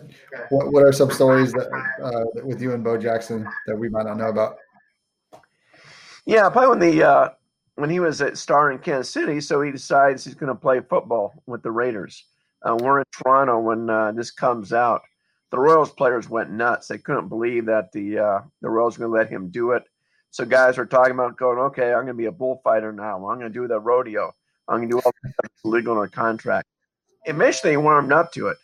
what 0.50 0.72
what 0.72 0.82
are 0.82 0.92
some 0.92 1.10
stories 1.10 1.52
that 1.52 1.68
uh, 2.02 2.42
with 2.44 2.60
you 2.60 2.72
and 2.72 2.84
Bo 2.84 2.98
Jackson 2.98 3.48
that 3.66 3.76
we 3.76 3.88
might 3.88 4.06
not 4.06 4.18
know 4.18 4.28
about? 4.28 4.58
Yeah, 6.26 6.48
probably 6.50 6.68
when 6.68 6.78
the 6.78 7.08
uh, 7.08 7.28
when 7.76 7.90
he 7.90 8.00
was 8.00 8.20
at 8.20 8.36
Star 8.36 8.70
in 8.70 8.78
Kansas 8.78 9.10
City, 9.10 9.40
so 9.40 9.62
he 9.62 9.70
decides 9.70 10.24
he's 10.24 10.34
going 10.34 10.48
to 10.48 10.54
play 10.54 10.80
football 10.80 11.32
with 11.46 11.62
the 11.62 11.70
Raiders. 11.70 12.24
Uh, 12.62 12.76
we're 12.80 13.00
in 13.00 13.04
Toronto 13.12 13.58
when 13.60 13.90
uh, 13.90 14.12
this 14.12 14.30
comes 14.30 14.72
out 14.72 15.02
the 15.54 15.60
Royals 15.60 15.92
players 15.92 16.28
went 16.28 16.50
nuts. 16.50 16.88
They 16.88 16.98
couldn't 16.98 17.28
believe 17.28 17.66
that 17.66 17.92
the 17.92 18.18
uh, 18.18 18.40
the 18.60 18.68
Royals 18.68 18.98
were 18.98 19.06
going 19.06 19.16
to 19.16 19.22
let 19.22 19.32
him 19.32 19.50
do 19.50 19.70
it. 19.70 19.84
So 20.32 20.44
guys 20.44 20.76
were 20.76 20.84
talking 20.84 21.12
about 21.12 21.36
going, 21.36 21.58
okay, 21.58 21.92
I'm 21.92 22.06
going 22.06 22.08
to 22.08 22.14
be 22.14 22.24
a 22.24 22.32
bullfighter 22.32 22.92
now. 22.92 23.24
I'm 23.28 23.38
going 23.38 23.52
to 23.52 23.60
do 23.60 23.68
the 23.68 23.78
rodeo. 23.78 24.32
I'm 24.66 24.78
going 24.78 24.88
to 24.88 24.96
do 24.96 25.02
all 25.04 25.12
the 25.22 25.68
legal 25.68 25.96
on 25.96 26.04
a 26.04 26.08
contract. 26.08 26.66
Eventually, 27.26 27.74
he 27.74 27.76
warmed 27.76 28.10
up 28.10 28.32
to 28.32 28.48
it. 28.48 28.56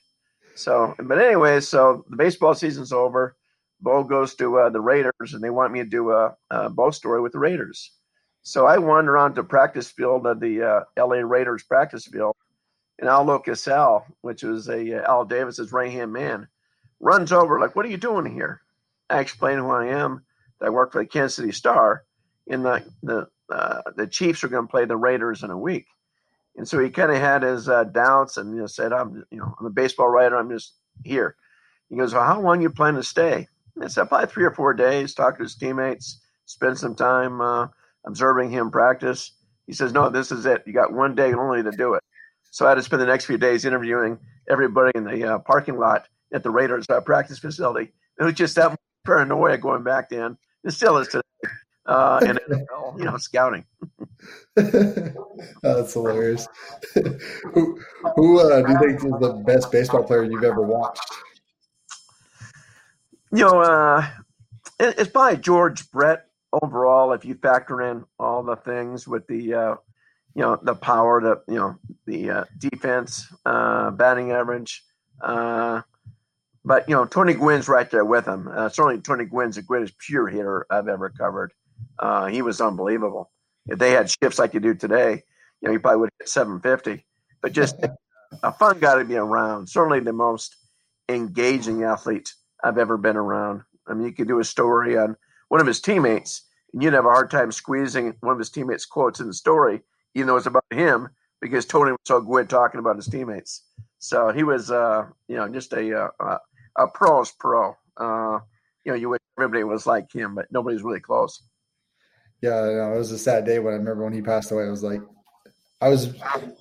So, 0.56 0.96
but 0.98 1.20
anyway, 1.20 1.60
so 1.60 2.04
the 2.10 2.16
baseball 2.16 2.54
season's 2.54 2.92
over. 2.92 3.36
Bo 3.80 4.02
goes 4.02 4.34
to 4.34 4.58
uh, 4.58 4.70
the 4.70 4.80
Raiders, 4.80 5.32
and 5.32 5.44
they 5.44 5.50
want 5.50 5.72
me 5.72 5.84
to 5.84 5.88
do 5.88 6.10
a, 6.10 6.34
a 6.50 6.70
Bo 6.70 6.90
story 6.90 7.20
with 7.20 7.30
the 7.30 7.38
Raiders. 7.38 7.92
So 8.42 8.66
I 8.66 8.78
wander 8.78 9.14
around 9.14 9.36
to 9.36 9.44
practice 9.44 9.92
field 9.92 10.26
of 10.26 10.40
the 10.40 10.64
uh, 10.64 10.80
LA 10.98 11.18
Raiders 11.18 11.62
practice 11.62 12.04
field, 12.04 12.34
and 12.98 13.08
Al 13.08 13.24
LoCasale, 13.24 14.02
which 14.22 14.42
was 14.42 14.68
a 14.68 14.98
uh, 14.98 15.08
Al 15.08 15.24
Davis's 15.24 15.70
right 15.70 15.92
hand 15.92 16.12
man, 16.12 16.48
runs 17.00 17.32
over, 17.32 17.58
like, 17.58 17.74
what 17.74 17.86
are 17.86 17.90
you 17.90 17.96
doing 17.96 18.32
here? 18.32 18.60
I 19.08 19.20
explain 19.20 19.58
who 19.58 19.70
I 19.70 19.86
am. 19.86 20.24
I 20.62 20.70
work 20.70 20.92
for 20.92 21.02
the 21.02 21.08
Kansas 21.08 21.36
City 21.36 21.52
Star. 21.52 22.04
And 22.48 22.64
the 22.64 22.84
the 23.02 23.28
uh, 23.50 23.82
the 23.96 24.06
Chiefs 24.06 24.44
are 24.44 24.48
going 24.48 24.66
to 24.66 24.70
play 24.70 24.84
the 24.84 24.96
Raiders 24.96 25.42
in 25.42 25.50
a 25.50 25.58
week, 25.58 25.86
and 26.56 26.66
so 26.66 26.78
he 26.78 26.90
kind 26.90 27.12
of 27.12 27.18
had 27.18 27.42
his 27.42 27.68
uh, 27.68 27.84
doubts 27.84 28.36
and 28.36 28.54
you 28.54 28.60
know, 28.60 28.66
said, 28.66 28.92
"I'm 28.92 29.24
you 29.30 29.38
know 29.38 29.54
I'm 29.58 29.66
a 29.66 29.70
baseball 29.70 30.08
writer. 30.08 30.36
I'm 30.36 30.50
just 30.50 30.74
here." 31.04 31.36
He 31.88 31.96
goes, 31.96 32.12
"Well, 32.12 32.24
how 32.24 32.40
long 32.40 32.60
you 32.60 32.70
plan 32.70 32.94
to 32.94 33.02
stay?" 33.04 33.46
And 33.76 33.84
I 33.84 33.88
said, 33.88 34.08
"Probably 34.08 34.26
three 34.26 34.44
or 34.44 34.50
four 34.50 34.74
days. 34.74 35.14
Talk 35.14 35.36
to 35.36 35.44
his 35.44 35.54
teammates, 35.54 36.20
spend 36.46 36.78
some 36.78 36.94
time 36.94 37.40
uh, 37.40 37.68
observing 38.04 38.50
him 38.50 38.70
practice." 38.70 39.32
He 39.66 39.72
says, 39.72 39.92
"No, 39.92 40.08
this 40.08 40.32
is 40.32 40.46
it. 40.46 40.64
You 40.66 40.72
got 40.72 40.92
one 40.92 41.14
day 41.14 41.32
only 41.32 41.62
to 41.62 41.70
do 41.70 41.94
it." 41.94 42.02
So 42.50 42.66
I 42.66 42.70
had 42.70 42.76
to 42.76 42.82
spend 42.82 43.00
the 43.00 43.06
next 43.06 43.26
few 43.26 43.38
days 43.38 43.64
interviewing 43.64 44.18
everybody 44.48 44.90
in 44.96 45.04
the 45.04 45.34
uh, 45.34 45.38
parking 45.38 45.78
lot 45.78 46.08
at 46.32 46.42
the 46.42 46.50
Raiders 46.50 46.86
uh, 46.88 47.00
practice 47.00 47.38
facility. 47.38 47.92
It 48.18 48.24
was 48.24 48.34
just 48.34 48.54
that 48.56 48.78
paranoia 49.04 49.58
going 49.58 49.82
back 49.82 50.10
then. 50.10 50.36
It 50.64 50.72
still 50.72 50.98
is 50.98 51.08
today. 51.08 51.22
Uh, 51.86 52.20
and 52.24 52.38
NFL, 52.48 52.98
you 52.98 53.04
know, 53.04 53.16
scouting. 53.16 53.64
That's 55.62 55.92
hilarious. 55.92 56.46
who 56.94 57.80
who 58.16 58.40
uh, 58.40 58.62
do 58.62 58.72
you 58.72 58.78
think 58.78 58.96
is 58.96 59.20
the 59.20 59.42
best 59.46 59.72
baseball 59.72 60.04
player 60.04 60.24
you've 60.24 60.44
ever 60.44 60.60
watched? 60.60 61.02
You 63.32 63.44
know, 63.44 63.60
uh, 63.60 64.06
it, 64.78 64.94
it's 64.98 65.10
probably 65.10 65.38
George 65.38 65.90
Brett 65.90 66.26
overall. 66.52 67.12
If 67.12 67.24
you 67.24 67.34
factor 67.34 67.80
in 67.82 68.04
all 68.18 68.42
the 68.42 68.56
things 68.56 69.08
with 69.08 69.26
the, 69.26 69.54
uh, 69.54 69.74
you 70.34 70.42
know, 70.42 70.58
the 70.62 70.74
power, 70.74 71.20
the 71.20 71.52
you 71.52 71.58
know, 71.58 71.78
the 72.06 72.30
uh, 72.30 72.44
defense, 72.58 73.26
uh, 73.46 73.90
batting 73.90 74.32
average, 74.32 74.84
uh, 75.22 75.82
but 76.64 76.88
you 76.88 76.94
know, 76.94 77.04
Tony 77.04 77.34
Gwynn's 77.34 77.68
right 77.68 77.90
there 77.90 78.04
with 78.04 78.26
him. 78.26 78.48
Uh, 78.48 78.68
certainly, 78.68 79.00
Tony 79.00 79.24
Gwynn's 79.24 79.56
the 79.56 79.62
greatest 79.62 79.98
pure 79.98 80.28
hitter 80.28 80.66
I've 80.70 80.88
ever 80.88 81.10
covered. 81.10 81.52
Uh, 81.98 82.26
he 82.26 82.42
was 82.42 82.60
unbelievable. 82.60 83.30
If 83.66 83.78
they 83.78 83.92
had 83.92 84.10
shifts 84.10 84.38
like 84.38 84.54
you 84.54 84.60
do 84.60 84.74
today, 84.74 85.22
you 85.60 85.68
know, 85.68 85.72
he 85.72 85.78
probably 85.78 86.00
would 86.00 86.10
hit 86.18 86.28
750. 86.28 87.04
But 87.42 87.52
just 87.52 87.76
a 88.42 88.52
fun 88.52 88.78
guy 88.78 88.98
to 88.98 89.04
be 89.04 89.16
around. 89.16 89.68
Certainly, 89.68 90.00
the 90.00 90.12
most 90.12 90.56
engaging 91.08 91.82
athlete 91.82 92.32
I've 92.62 92.78
ever 92.78 92.96
been 92.96 93.16
around. 93.16 93.62
I 93.88 93.94
mean, 93.94 94.06
you 94.06 94.12
could 94.12 94.28
do 94.28 94.40
a 94.40 94.44
story 94.44 94.96
on 94.96 95.16
one 95.48 95.60
of 95.60 95.66
his 95.66 95.80
teammates, 95.80 96.42
and 96.72 96.82
you'd 96.82 96.92
have 96.92 97.06
a 97.06 97.10
hard 97.10 97.30
time 97.30 97.50
squeezing 97.52 98.14
one 98.20 98.32
of 98.32 98.38
his 98.38 98.50
teammates' 98.50 98.86
quotes 98.86 99.20
in 99.20 99.26
the 99.26 99.34
story, 99.34 99.80
even 100.14 100.28
though 100.28 100.36
it's 100.36 100.46
about 100.46 100.64
him. 100.70 101.08
because 101.40 101.64
Tony 101.64 101.92
was 101.92 102.00
so 102.04 102.20
good 102.20 102.50
talking 102.50 102.80
about 102.80 102.96
his 102.96 103.06
teammates. 103.06 103.62
So 103.98 104.30
he 104.30 104.44
was, 104.44 104.70
uh, 104.70 105.06
you 105.26 105.36
know, 105.36 105.48
just 105.48 105.72
a 105.72 106.10
uh, 106.20 106.38
a 106.76 106.86
pro's 106.86 107.32
pro. 107.32 107.76
Uh, 107.96 108.40
you 108.84 108.92
know, 108.92 108.94
you 108.94 109.08
wish 109.08 109.20
everybody 109.38 109.64
was 109.64 109.86
like 109.86 110.12
him, 110.12 110.34
but 110.34 110.46
nobody's 110.50 110.82
really 110.82 111.00
close. 111.00 111.42
Yeah, 112.42 112.50
know, 112.50 112.94
it 112.94 112.98
was 112.98 113.12
a 113.12 113.18
sad 113.18 113.44
day 113.44 113.58
when 113.58 113.74
I 113.74 113.76
remember 113.76 114.04
when 114.04 114.12
he 114.12 114.22
passed 114.22 114.50
away. 114.50 114.64
I 114.64 114.70
was 114.70 114.82
like, 114.82 115.02
I 115.82 115.88
was 115.88 116.14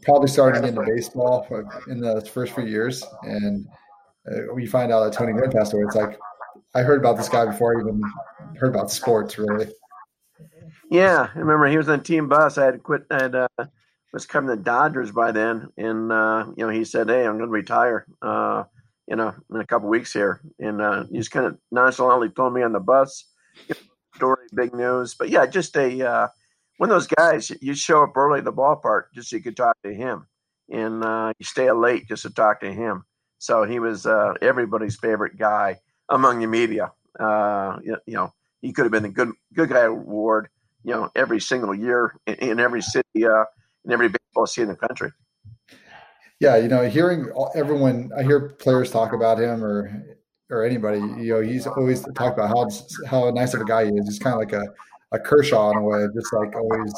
probably 0.04 0.28
starting 0.28 0.62
to 0.62 0.68
get 0.68 0.78
into 0.78 0.92
baseball 0.94 1.48
in 1.90 2.00
the 2.00 2.22
first 2.22 2.54
few 2.54 2.66
years, 2.66 3.06
and 3.24 3.68
uh, 4.30 4.54
we 4.54 4.66
find 4.66 4.92
out 4.92 5.04
that 5.04 5.14
Tony 5.14 5.34
Gwynn 5.34 5.52
passed 5.52 5.74
away. 5.74 5.84
It's 5.84 5.96
like 5.96 6.20
I 6.74 6.82
heard 6.82 7.00
about 7.00 7.18
this 7.18 7.30
guy 7.30 7.46
before 7.46 7.78
I 7.78 7.82
even 7.82 8.02
heard 8.58 8.74
about 8.74 8.92
sports, 8.92 9.38
really. 9.38 9.68
Yeah, 10.92 11.30
I 11.34 11.40
remember 11.40 11.68
he 11.68 11.78
was 11.78 11.90
on 11.90 12.04
team 12.04 12.28
bus. 12.28 12.58
I 12.58 12.66
had 12.66 12.84
quit. 12.84 13.06
I 13.12 13.24
had, 13.24 13.36
uh, 13.36 13.48
was 14.12 14.26
coming 14.26 14.50
the 14.50 14.58
Dodgers 14.58 15.12
by 15.12 15.32
then, 15.32 15.70
and 15.78 16.12
uh, 16.12 16.46
you 16.58 16.66
know 16.66 16.72
he 16.72 16.84
said, 16.84 17.10
"Hey, 17.10 17.26
I'm 17.26 17.38
going 17.38 17.50
to 17.50 17.54
retire." 17.54 18.06
Uh, 18.22 18.64
you 19.10 19.16
know, 19.16 19.34
in 19.52 19.60
a 19.60 19.66
couple 19.66 19.90
weeks 19.90 20.14
here, 20.14 20.40
and 20.60 20.82
uh, 20.82 21.04
he 21.10 21.18
just 21.18 21.32
kind 21.32 21.48
of 21.48 21.58
nonchalantly 21.72 22.30
told 22.30 22.54
me 22.54 22.62
on 22.62 22.74
the 22.74 22.80
bus. 22.80 23.26
Story, 24.16 24.48
big 24.54 24.74
news, 24.74 25.16
but 25.16 25.30
yeah, 25.30 25.46
just 25.46 25.76
a 25.76 26.08
uh, 26.08 26.28
one 26.78 26.92
of 26.92 26.96
those 26.96 27.08
guys. 27.08 27.52
You 27.62 27.74
show 27.74 28.04
up 28.04 28.16
early 28.16 28.40
at 28.40 28.46
the 28.46 28.54
ballpark 28.54 29.06
just 29.14 29.30
so 29.30 29.38
you 29.38 29.42
could 29.42 29.58
talk 29.58 29.76
to 29.84 29.94
him, 29.94 30.28
and 30.70 31.04
uh, 31.04 31.34
you 31.40 31.46
stay 31.46 31.72
late 31.72 32.08
just 32.08 32.24
to 32.24 32.30
talk 32.30 32.60
to 32.62 32.72
him. 32.72 33.04
So 33.40 33.64
he 33.64 33.80
was 33.80 34.06
uh, 34.06 34.34
everybody's 34.42 34.98
favorite 34.98 35.38
guy 35.38 35.78
among 36.10 36.40
the 36.40 36.48
media. 36.48 36.92
Uh, 37.20 37.80
you, 37.84 37.98
you, 38.06 38.14
know, 38.14 38.34
he 38.62 38.74
could 38.74 38.84
have 38.84 38.92
been 38.92 39.04
the 39.04 39.10
good 39.10 39.32
good 39.54 39.70
guy 39.70 39.86
award. 39.86 40.50
You 40.84 40.94
know, 40.94 41.10
every 41.16 41.40
single 41.40 41.74
year 41.74 42.16
in, 42.28 42.36
in 42.36 42.60
every 42.60 42.82
city, 42.82 43.26
uh, 43.26 43.46
in 43.86 43.92
every 43.92 44.10
baseball 44.10 44.46
city 44.46 44.64
in 44.64 44.70
the 44.70 44.76
country 44.76 45.12
yeah, 46.40 46.56
you 46.56 46.68
know, 46.68 46.88
hearing 46.90 47.32
everyone, 47.56 48.12
I 48.18 48.24
hear 48.24 48.50
players 48.50 48.92
talk 48.92 49.14
about 49.14 49.40
him 49.40 49.64
or 49.64 49.92
or 50.50 50.66
anybody, 50.66 50.98
you 51.00 51.34
know, 51.34 51.42
he's 51.42 51.68
always 51.68 52.02
talked 52.16 52.40
about 52.40 52.50
how 52.50 52.68
how 53.08 53.30
nice 53.32 53.54
of 53.54 53.62
a 53.62 53.66
guy 53.66 53.86
he 53.86 53.92
is. 53.92 54.08
He's 54.08 54.20
kind 54.20 54.34
of 54.34 54.40
like 54.40 54.54
a, 54.54 54.66
a 55.12 55.20
Kershaw 55.20 55.72
in 55.72 55.78
a 55.78 55.82
way, 55.82 56.08
just 56.16 56.34
like 56.34 56.56
always 56.56 56.94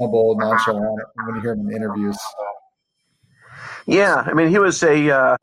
humble, 0.00 0.36
nonchalant 0.36 1.00
when 1.26 1.36
you 1.36 1.40
hear 1.40 1.52
him 1.52 1.68
in 1.68 1.76
interviews. 1.76 2.18
Yeah, 3.86 4.24
I 4.26 4.32
mean, 4.34 4.48
he 4.48 4.58
was 4.58 4.82
a 4.82 5.10
uh, 5.10 5.36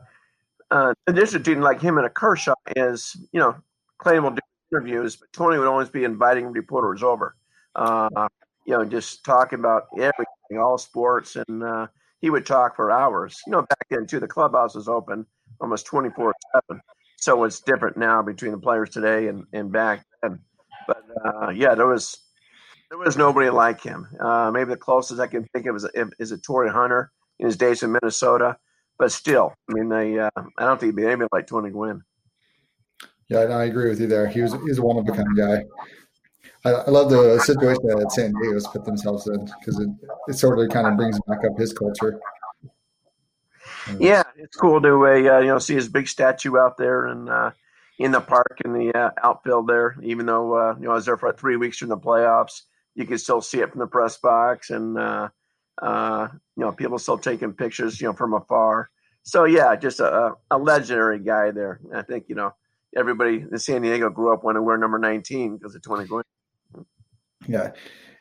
uh, 0.71 0.93
between 1.05 1.61
like 1.61 1.81
him 1.81 1.97
and 1.97 2.05
a 2.05 2.09
Kershaw 2.09 2.55
is, 2.75 3.15
you 3.31 3.39
know, 3.39 3.55
Clay 3.99 4.19
will 4.19 4.31
do 4.31 4.41
interviews, 4.71 5.15
but 5.15 5.31
Tony 5.31 5.57
would 5.57 5.67
always 5.67 5.89
be 5.89 6.03
inviting 6.03 6.51
reporters 6.51 7.03
over, 7.03 7.35
uh, 7.75 8.27
you 8.65 8.73
know, 8.73 8.83
just 8.83 9.23
talking 9.23 9.59
about 9.59 9.83
everything, 9.93 10.59
all 10.59 10.77
sports, 10.77 11.37
and 11.37 11.63
uh, 11.63 11.87
he 12.25 12.32
would 12.32 12.44
talk 12.44 12.75
for 12.75 12.91
hours. 12.91 13.39
You 13.46 13.51
know, 13.51 13.62
back 13.62 13.86
then 13.91 14.08
too, 14.08 14.20
the 14.20 14.27
clubhouse 14.27 14.74
was 14.74 14.88
open 14.88 15.27
almost 15.62 15.86
twenty 15.86 16.10
four 16.10 16.34
seven. 16.55 16.82
So 17.17 17.44
it's 17.44 17.60
different 17.60 17.98
now 17.98 18.24
between 18.24 18.51
the 18.51 18.58
players 18.58 18.89
today 18.89 19.27
and, 19.27 19.44
and 19.53 19.72
back 19.72 20.03
then. 20.24 20.39
But 20.88 21.03
uh, 21.24 21.50
yeah, 21.51 21.75
there 21.75 21.86
was 21.86 22.17
there 22.89 22.98
was 22.98 23.15
nobody 23.15 23.51
like 23.51 23.79
him. 23.79 24.08
Uh, 24.20 24.50
maybe 24.51 24.72
the 24.72 24.75
closest 24.75 25.22
I 25.22 25.27
can 25.27 25.46
think 25.53 25.67
of 25.67 25.75
is, 25.75 25.88
is 26.17 26.32
a 26.32 26.39
Torii 26.39 26.72
Hunter 26.72 27.12
in 27.38 27.46
his 27.46 27.58
days 27.58 27.84
in 27.84 27.91
Minnesota. 27.91 28.58
But 28.98 29.12
still, 29.12 29.53
I 29.70 29.74
mean, 29.74 29.89
they 29.89 30.17
uh, 30.17 30.32
I 30.58 30.65
don't 30.65 30.79
think 30.79 30.94
he'd 30.94 30.96
be 30.96 31.05
anybody 31.05 31.29
like 31.32 31.46
Tony 31.46 31.70
Gwynn. 31.70 32.01
Yeah, 33.29 33.41
I 33.41 33.65
agree 33.65 33.88
with 33.88 34.01
you 34.01 34.08
there. 34.08 34.25
He 34.25 34.41
was 34.41 34.55
he's 34.65 34.79
a 34.79 34.82
one 34.82 34.98
of 34.98 35.08
a 35.08 35.12
kind 35.12 35.38
guy. 35.38 35.63
I, 36.65 36.72
I 36.72 36.89
love 36.89 37.12
the 37.12 37.39
situation 37.39 37.86
that 37.88 38.12
San 38.12 38.34
Diego's 38.34 38.67
put 38.67 38.86
themselves 38.86 39.27
in 39.27 39.45
because 39.60 39.79
it, 39.79 39.89
it 40.27 40.34
sort 40.34 40.60
of 40.60 40.69
kind 40.69 40.88
of 40.88 40.98
brings 40.98 41.19
back 41.27 41.39
up 41.45 41.57
his 41.57 41.72
culture. 41.72 42.19
Yeah, 44.00 44.24
it's 44.38 44.57
cool 44.57 44.81
to 44.81 45.07
uh, 45.07 45.13
you 45.13 45.48
know 45.48 45.60
see 45.60 45.75
his 45.75 45.88
big 45.88 46.07
statue 46.07 46.57
out 46.57 46.77
there 46.77 47.05
and 47.05 47.29
uh, 47.29 47.51
in 48.00 48.12
the 48.12 48.19
park 48.19 48.62
in 48.65 48.74
the 48.74 48.91
uh, 48.98 49.12
outfield 49.22 49.67
there. 49.67 49.95
Even 50.01 50.25
though 50.25 50.53
uh, 50.53 50.75
you 50.79 50.86
know 50.86 50.91
I 50.91 50.95
was 50.95 51.05
there 51.05 51.17
for 51.17 51.31
three 51.31 51.55
weeks 51.55 51.77
during 51.77 51.89
the 51.89 51.98
playoffs, 51.98 52.62
you 52.95 53.05
can 53.05 53.19
still 53.19 53.41
see 53.41 53.60
it 53.60 53.69
from 53.69 53.79
the 53.79 53.88
press 53.88 54.17
box, 54.17 54.72
and 54.72 54.98
uh, 54.98 55.29
uh, 55.79 56.27
you 56.57 56.63
know 56.63 56.72
people 56.72 56.98
still 56.98 57.19
taking 57.19 57.53
pictures 57.53 58.01
you 58.01 58.07
know 58.07 58.13
from 58.13 58.34
afar. 58.34 58.89
So 59.22 59.45
yeah, 59.45 59.75
just 59.75 60.00
a, 60.00 60.34
a 60.50 60.57
legendary 60.57 61.19
guy 61.19 61.51
there. 61.51 61.79
I 61.93 62.01
think 62.01 62.25
you 62.27 62.36
know 62.36 62.55
everybody 62.98 63.45
in 63.51 63.60
San 63.60 63.84
Diego 63.84 64.10
grew 64.10 64.34
up 64.34 64.43
wanting 64.43 64.62
to 64.62 64.63
wear 64.63 64.79
number 64.79 64.98
nineteen 64.98 65.57
because 65.57 65.75
of 65.75 65.84
Tony 65.84 66.07
Gwynn. 66.07 66.24
Yeah. 67.47 67.71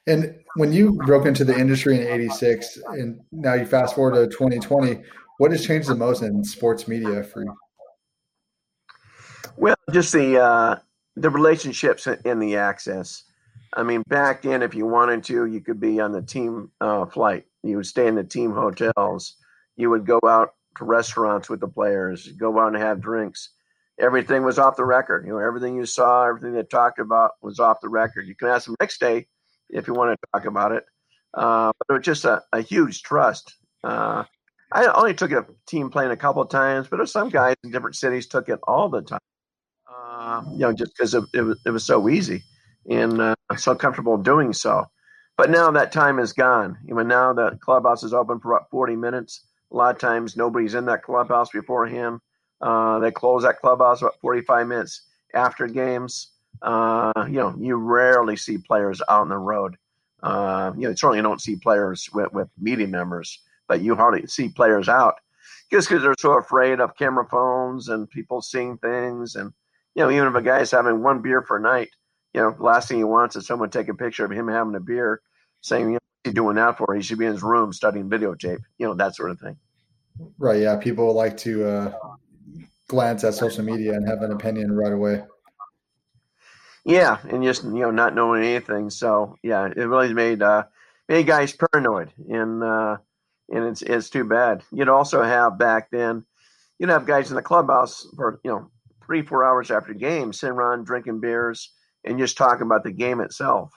And 0.06 0.38
when 0.56 0.72
you 0.72 0.92
broke 1.06 1.26
into 1.26 1.44
the 1.44 1.58
industry 1.58 1.98
in 2.00 2.06
86 2.06 2.78
and 2.88 3.20
now 3.32 3.54
you 3.54 3.64
fast 3.64 3.94
forward 3.94 4.14
to 4.14 4.26
2020, 4.26 5.02
what 5.38 5.50
has 5.50 5.66
changed 5.66 5.88
the 5.88 5.94
most 5.94 6.22
in 6.22 6.44
sports 6.44 6.86
media 6.86 7.24
for 7.24 7.42
you? 7.42 7.54
Well, 9.56 9.76
just 9.92 10.12
the 10.12 10.40
uh, 10.40 10.76
the 11.16 11.30
relationships 11.30 12.06
and 12.06 12.42
the 12.42 12.56
access. 12.56 13.24
I 13.72 13.82
mean, 13.82 14.02
back 14.08 14.42
then, 14.42 14.62
if 14.62 14.74
you 14.74 14.86
wanted 14.86 15.24
to, 15.24 15.46
you 15.46 15.60
could 15.60 15.80
be 15.80 16.00
on 16.00 16.12
the 16.12 16.22
team 16.22 16.70
uh, 16.80 17.06
flight. 17.06 17.46
You 17.62 17.76
would 17.76 17.86
stay 17.86 18.06
in 18.06 18.14
the 18.14 18.24
team 18.24 18.52
hotels. 18.52 19.36
You 19.76 19.90
would 19.90 20.06
go 20.06 20.20
out 20.24 20.54
to 20.76 20.84
restaurants 20.84 21.48
with 21.48 21.60
the 21.60 21.68
players, 21.68 22.28
go 22.32 22.58
out 22.60 22.74
and 22.74 22.82
have 22.82 23.00
drinks 23.00 23.50
everything 23.98 24.42
was 24.42 24.58
off 24.58 24.76
the 24.76 24.84
record. 24.84 25.26
You 25.26 25.32
know, 25.32 25.38
everything 25.38 25.76
you 25.76 25.86
saw, 25.86 26.26
everything 26.26 26.52
they 26.52 26.62
talked 26.62 26.98
about 26.98 27.32
was 27.42 27.60
off 27.60 27.80
the 27.80 27.88
record. 27.88 28.26
You 28.26 28.34
can 28.34 28.48
ask 28.48 28.66
them 28.66 28.76
next 28.80 29.00
day 29.00 29.26
if 29.70 29.86
you 29.86 29.94
want 29.94 30.18
to 30.18 30.26
talk 30.32 30.46
about 30.46 30.72
it. 30.72 30.84
Uh, 31.32 31.72
but 31.78 31.94
it 31.94 31.98
was 31.98 32.04
just 32.04 32.24
a, 32.24 32.42
a 32.52 32.60
huge 32.60 33.02
trust. 33.02 33.54
Uh, 33.82 34.24
I 34.72 34.86
only 34.86 35.14
took 35.14 35.32
a 35.32 35.46
team 35.66 35.90
playing 35.90 36.10
a 36.10 36.16
couple 36.16 36.42
of 36.42 36.50
times, 36.50 36.88
but 36.88 37.06
some 37.08 37.28
guys 37.28 37.54
in 37.64 37.70
different 37.70 37.96
cities 37.96 38.26
took 38.26 38.48
it 38.48 38.58
all 38.64 38.88
the 38.88 39.02
time. 39.02 39.20
Uh, 39.88 40.42
you 40.52 40.58
know, 40.58 40.72
just 40.72 40.92
because 40.96 41.14
it, 41.14 41.24
it, 41.32 41.42
was, 41.42 41.60
it 41.66 41.70
was 41.70 41.84
so 41.84 42.08
easy 42.08 42.42
and 42.88 43.20
uh, 43.20 43.34
so 43.56 43.74
comfortable 43.74 44.16
doing 44.16 44.52
so. 44.52 44.86
But 45.36 45.50
now 45.50 45.70
that 45.72 45.92
time 45.92 46.18
is 46.18 46.32
gone. 46.32 46.78
You 46.86 46.94
know, 46.94 47.02
now 47.02 47.32
the 47.32 47.58
clubhouse 47.60 48.02
is 48.02 48.14
open 48.14 48.38
for 48.40 48.52
about 48.52 48.70
40 48.70 48.96
minutes. 48.96 49.44
A 49.72 49.76
lot 49.76 49.94
of 49.94 50.00
times 50.00 50.36
nobody's 50.36 50.74
in 50.74 50.86
that 50.86 51.02
clubhouse 51.02 51.50
beforehand. 51.50 52.20
Uh, 52.61 52.99
they 52.99 53.11
close 53.11 53.42
that 53.42 53.61
clubhouse 53.61 54.00
about 54.00 54.20
45 54.20 54.66
minutes 54.66 55.02
after 55.34 55.66
games. 55.66 56.28
Uh, 56.62 57.12
you 57.26 57.34
know, 57.34 57.54
you 57.58 57.76
rarely 57.76 58.37
see 58.37 58.58
players 58.58 59.02
out 59.08 59.23
on 59.23 59.28
the 59.28 59.37
road. 59.37 59.76
Uh, 60.23 60.73
you 60.76 60.88
know, 60.88 60.94
certainly 60.94 61.20
don't 61.20 61.42
see 61.42 61.56
players 61.56 62.08
with, 62.14 62.32
with 62.32 62.49
media 62.58 62.87
members, 62.87 63.40
but 63.68 63.82
you 63.82 63.94
hardly 63.94 64.26
see 64.26 64.49
players 64.49 64.88
out 64.88 65.16
just 65.70 65.88
because 65.88 66.02
they're 66.02 66.14
so 66.18 66.38
afraid 66.38 66.80
of 66.80 66.96
camera 66.96 67.26
phones 67.28 67.88
and 67.88 68.08
people 68.08 68.40
seeing 68.40 68.78
things. 68.78 69.37
And, 69.37 69.52
you 69.94 70.02
know, 70.02 70.11
even 70.11 70.28
if 70.28 70.34
a 70.34 70.42
guy's 70.42 70.70
having 70.70 71.02
one 71.02 71.20
beer 71.20 71.42
per 71.42 71.58
night, 71.58 71.90
you 72.32 72.40
know, 72.40 72.52
the 72.52 72.62
last 72.62 72.88
thing 72.88 72.99
he 72.99 73.04
wants 73.04 73.37
is 73.37 73.46
someone 73.46 73.70
take 73.70 73.88
a 73.88 73.94
picture 73.94 74.25
of 74.25 74.30
him 74.30 74.49
having 74.49 74.75
a 74.75 74.80
beer 74.80 75.20
saying, 75.61 75.84
you 75.84 75.92
know, 75.92 75.99
what's 76.23 76.30
he 76.30 76.32
doing 76.32 76.56
that 76.56 76.78
for? 76.78 76.94
He 76.94 77.02
should 77.02 77.18
be 77.18 77.26
in 77.26 77.32
his 77.32 77.42
room 77.42 77.73
studying 77.73 78.08
videotape, 78.08 78.61
you 78.78 78.87
know, 78.87 78.94
that 78.94 79.14
sort 79.14 79.30
of 79.30 79.40
thing. 79.40 79.56
Right. 80.38 80.62
Yeah. 80.62 80.76
People 80.76 81.12
like 81.12 81.37
to, 81.38 81.68
uh, 81.68 81.92
glance 82.88 83.24
at 83.24 83.34
social 83.34 83.64
media 83.64 83.92
and 83.92 84.08
have 84.08 84.22
an 84.22 84.32
opinion 84.32 84.72
right 84.72 84.92
away. 84.92 85.22
Yeah, 86.84 87.18
and 87.28 87.42
just 87.42 87.64
you 87.64 87.70
know 87.70 87.90
not 87.90 88.14
knowing 88.14 88.44
anything. 88.44 88.90
So 88.90 89.36
yeah, 89.42 89.66
it 89.66 89.84
really 89.84 90.12
made 90.12 90.42
uh, 90.42 90.64
made 91.08 91.26
guys 91.26 91.56
paranoid, 91.72 92.12
and 92.28 92.62
uh, 92.62 92.98
and 93.50 93.64
it's 93.64 93.82
it's 93.82 94.10
too 94.10 94.24
bad. 94.24 94.62
You'd 94.70 94.90
also 94.90 95.22
have 95.22 95.58
back 95.58 95.90
then, 95.90 96.24
you'd 96.78 96.90
have 96.90 97.06
guys 97.06 97.30
in 97.30 97.36
the 97.36 97.42
clubhouse 97.42 98.06
for 98.16 98.40
you 98.44 98.50
know 98.50 98.70
three 99.04 99.22
four 99.22 99.44
hours 99.44 99.70
after 99.70 99.94
game 99.94 100.32
sitting 100.32 100.56
around 100.56 100.84
drinking 100.84 101.20
beers 101.20 101.70
and 102.04 102.18
just 102.18 102.36
talking 102.36 102.66
about 102.66 102.84
the 102.84 102.92
game 102.92 103.20
itself. 103.20 103.72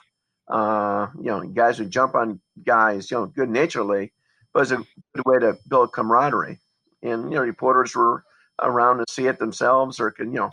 Uh, 0.48 1.08
you 1.18 1.26
know, 1.26 1.42
guys 1.42 1.78
would 1.78 1.90
jump 1.90 2.14
on 2.14 2.40
guys, 2.64 3.10
you 3.10 3.16
know, 3.16 3.26
good 3.26 3.50
naturedly, 3.50 4.12
but 4.52 4.70
a 4.70 4.76
good 5.14 5.24
way 5.26 5.38
to 5.38 5.56
build 5.68 5.92
camaraderie. 5.92 6.58
And 7.02 7.24
you 7.24 7.36
know, 7.36 7.42
reporters 7.42 7.94
were 7.94 8.24
around 8.60 8.98
to 8.98 9.04
see 9.08 9.26
it 9.26 9.38
themselves 9.38 10.00
or 10.00 10.10
can, 10.10 10.32
you 10.32 10.38
know, 10.40 10.50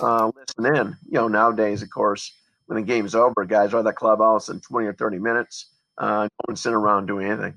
uh, 0.00 0.30
listen 0.36 0.76
in. 0.76 0.96
You 1.06 1.20
know, 1.20 1.28
nowadays, 1.28 1.82
of 1.82 1.90
course, 1.90 2.32
when 2.66 2.80
the 2.80 2.86
game's 2.86 3.14
over, 3.14 3.44
guys 3.46 3.74
are 3.74 3.78
at 3.78 3.84
the 3.84 3.92
clubhouse 3.92 4.48
in 4.48 4.60
20 4.60 4.86
or 4.86 4.94
30 4.94 5.18
minutes. 5.18 5.70
Uh, 5.98 6.24
no 6.24 6.28
one's 6.48 6.60
sitting 6.60 6.76
around 6.76 7.06
doing 7.06 7.28
anything. 7.30 7.54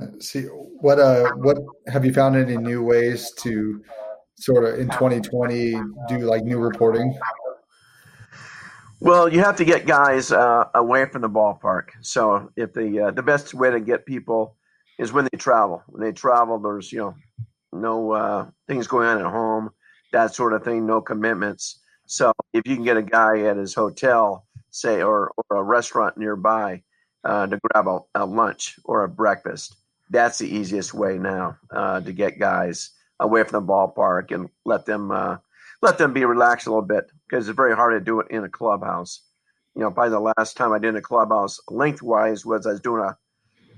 Uh, 0.00 0.06
see 0.18 0.42
what 0.42 0.98
uh 0.98 1.30
what 1.34 1.56
have 1.86 2.04
you 2.04 2.12
found 2.12 2.34
any 2.34 2.56
new 2.56 2.82
ways 2.82 3.30
to 3.38 3.80
sort 4.34 4.64
of 4.64 4.80
in 4.80 4.88
2020 4.88 5.74
do 6.08 6.18
like 6.18 6.42
new 6.42 6.58
reporting? 6.58 7.16
Well, 9.00 9.28
you 9.28 9.40
have 9.40 9.56
to 9.56 9.64
get 9.64 9.86
guys 9.86 10.32
uh, 10.32 10.64
away 10.74 11.04
from 11.06 11.22
the 11.22 11.28
ballpark. 11.28 11.90
So 12.00 12.50
if 12.56 12.72
the 12.72 13.00
uh, 13.00 13.10
the 13.10 13.22
best 13.22 13.54
way 13.54 13.70
to 13.70 13.78
get 13.78 14.06
people 14.06 14.56
is 14.98 15.12
when 15.12 15.28
they 15.30 15.38
travel. 15.38 15.82
When 15.88 16.02
they 16.02 16.12
travel, 16.12 16.58
there's 16.58 16.90
you 16.90 16.98
know 16.98 17.14
no 17.74 18.12
uh, 18.12 18.46
things 18.68 18.86
going 18.86 19.06
on 19.06 19.18
at 19.18 19.30
home, 19.30 19.70
that 20.12 20.34
sort 20.34 20.52
of 20.52 20.64
thing, 20.64 20.86
no 20.86 21.00
commitments. 21.00 21.80
So 22.06 22.32
if 22.52 22.66
you 22.66 22.74
can 22.76 22.84
get 22.84 22.96
a 22.96 23.02
guy 23.02 23.40
at 23.40 23.56
his 23.56 23.74
hotel, 23.74 24.46
say, 24.70 25.02
or, 25.02 25.32
or 25.36 25.56
a 25.56 25.62
restaurant 25.62 26.16
nearby 26.16 26.82
uh, 27.24 27.46
to 27.46 27.58
grab 27.62 27.88
a, 27.88 28.00
a, 28.14 28.26
lunch 28.26 28.78
or 28.84 29.04
a 29.04 29.08
breakfast, 29.08 29.76
that's 30.10 30.38
the 30.38 30.48
easiest 30.48 30.94
way 30.94 31.18
now 31.18 31.56
uh, 31.70 32.00
to 32.00 32.12
get 32.12 32.38
guys 32.38 32.90
away 33.20 33.42
from 33.42 33.64
the 33.64 33.72
ballpark 33.72 34.32
and 34.32 34.50
let 34.64 34.84
them 34.84 35.10
uh, 35.10 35.36
let 35.82 35.98
them 35.98 36.12
be 36.12 36.24
relaxed 36.24 36.66
a 36.66 36.70
little 36.70 36.82
bit 36.82 37.10
because 37.28 37.48
it's 37.48 37.56
very 37.56 37.74
hard 37.74 37.98
to 37.98 38.04
do 38.04 38.20
it 38.20 38.26
in 38.30 38.44
a 38.44 38.48
clubhouse. 38.48 39.22
You 39.74 39.82
know, 39.82 39.90
by 39.90 40.08
the 40.08 40.20
last 40.20 40.56
time 40.56 40.72
I 40.72 40.78
did 40.78 40.96
a 40.96 41.00
clubhouse 41.00 41.60
lengthwise 41.68 42.46
was 42.46 42.66
I 42.66 42.72
was 42.72 42.80
doing 42.80 43.02
a 43.02 43.16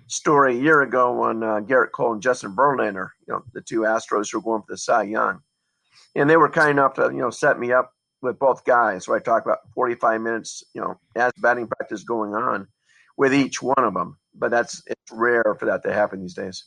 story 0.07 0.57
a 0.57 0.61
year 0.61 0.83
ago 0.83 1.23
on 1.23 1.43
uh, 1.43 1.61
Gerrit 1.61 1.93
Cole 1.93 2.13
and 2.13 2.23
Justin 2.23 2.55
Verlander, 2.55 3.11
you 3.27 3.35
know, 3.35 3.43
the 3.53 3.61
two 3.61 3.81
Astros 3.81 4.31
who 4.31 4.39
were 4.39 4.43
going 4.43 4.63
for 4.63 4.73
the 4.73 4.79
Cy 4.79 5.05
Young. 5.05 5.41
And 6.15 6.31
they 6.31 6.37
were 6.37 6.49
kind 6.49 6.71
enough 6.71 6.95
to, 6.95 7.11
you 7.13 7.19
know, 7.19 7.31
set 7.31 7.59
me 7.59 7.73
up 7.73 7.93
with 8.23 8.39
both 8.39 8.65
guys. 8.65 9.05
So 9.05 9.15
I 9.15 9.19
talked 9.19 9.47
about 9.47 9.59
45 9.75 10.21
minutes, 10.21 10.65
you 10.75 10.81
know, 10.81 10.99
as 11.15 11.33
batting 11.39 11.69
practice 11.69 12.05
going 12.05 12.35
on 12.35 12.69
with 13.17 13.35
each 13.35 13.61
one 13.61 13.75
of 13.79 13.95
them. 13.95 14.19
But 14.35 14.51
that's, 14.51 14.83
it's 14.87 15.13
rare 15.13 15.57
for 15.59 15.67
that 15.67 15.83
to 15.85 15.93
happen 15.93 16.21
these 16.21 16.35
days. 16.35 16.65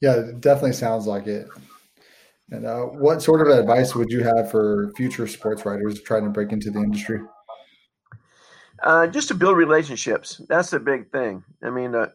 Yeah, 0.00 0.14
it 0.14 0.40
definitely 0.40 0.72
sounds 0.72 1.06
like 1.06 1.26
it. 1.26 1.46
And 2.50 2.66
uh, 2.66 2.80
what 2.82 3.22
sort 3.22 3.40
of 3.40 3.48
advice 3.56 3.94
would 3.94 4.10
you 4.10 4.22
have 4.24 4.50
for 4.50 4.92
future 4.96 5.26
sports 5.26 5.64
writers 5.64 6.02
trying 6.02 6.24
to 6.24 6.30
break 6.30 6.52
into 6.52 6.70
the 6.70 6.80
industry? 6.80 7.20
Uh, 8.82 9.06
just 9.06 9.28
to 9.28 9.34
build 9.34 9.56
relationships. 9.56 10.40
That's 10.48 10.70
the 10.70 10.80
big 10.80 11.10
thing. 11.12 11.44
I 11.62 11.70
mean, 11.70 11.94
uh, 11.94 12.08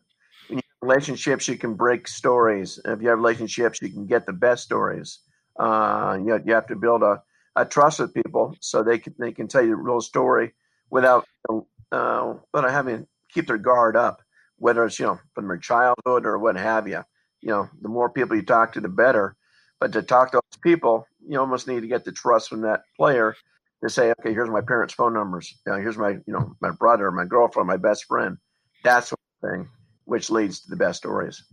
relationships, 0.82 1.48
you 1.48 1.58
can 1.58 1.76
break 1.76 2.08
stories. 2.08 2.80
If 2.84 3.02
you 3.02 3.10
have 3.10 3.20
relationships, 3.20 3.82
you 3.82 3.90
can 3.90 4.06
get 4.06 4.26
the 4.26 4.34
best 4.34 4.64
stories. 4.64 5.20
Uh, 5.58 6.20
you, 6.24 6.40
you 6.46 6.54
have 6.54 6.68
to 6.68 6.76
build 6.76 7.04
a, 7.04 7.22
a 7.56 7.66
trust 7.66 8.00
with 8.00 8.14
people 8.14 8.56
so 8.60 8.84
they 8.84 9.00
can 9.00 9.16
they 9.18 9.32
can 9.32 9.48
tell 9.48 9.64
you 9.64 9.70
the 9.70 9.76
real 9.76 10.02
story 10.02 10.54
without 10.90 11.26
uh, 11.50 12.34
without 12.54 12.72
having 12.72 13.00
to 13.00 13.08
keep 13.34 13.48
their 13.48 13.58
guard 13.58 13.96
up. 13.96 14.22
Whether 14.58 14.86
it's 14.86 15.00
you 15.00 15.06
know 15.06 15.20
from 15.34 15.48
their 15.48 15.58
childhood 15.58 16.26
or 16.26 16.38
what 16.38 16.58
have 16.58 16.88
you. 16.88 17.04
You 17.42 17.50
know, 17.50 17.70
the 17.82 17.90
more 17.90 18.10
people 18.10 18.36
you 18.36 18.44
talk 18.44 18.74
to, 18.74 18.82
the 18.82 18.90
better. 18.90 19.36
But 19.80 19.94
to 19.94 20.02
talk 20.02 20.32
to 20.32 20.38
those 20.38 20.60
people, 20.62 21.08
you 21.28 21.40
almost 21.40 21.68
need 21.68 21.82
to 21.82 21.88
get 21.88 22.04
the 22.04 22.12
trust 22.12 22.50
from 22.50 22.62
that 22.62 22.82
player 22.96 23.36
to 23.84 23.90
say, 23.90 24.14
okay, 24.20 24.34
here's 24.34 24.50
my 24.50 24.62
parents' 24.62 24.94
phone 24.94 25.14
numbers. 25.14 25.60
You 25.66 25.74
know, 25.74 25.80
here's 25.80 25.98
my, 25.98 26.12
you 26.12 26.34
know, 26.34 26.56
my 26.62 26.72
brother, 26.72 27.12
my 27.12 27.26
girlfriend, 27.26 27.68
my 27.68 27.78
best 27.78 28.06
friend. 28.06 28.38
That's 28.84 29.12
one 29.12 29.52
thing, 29.52 29.70
which 30.06 30.30
leads 30.30 30.62
to 30.62 30.70
the 30.70 30.76
best 30.76 31.00
stories. 31.00 31.44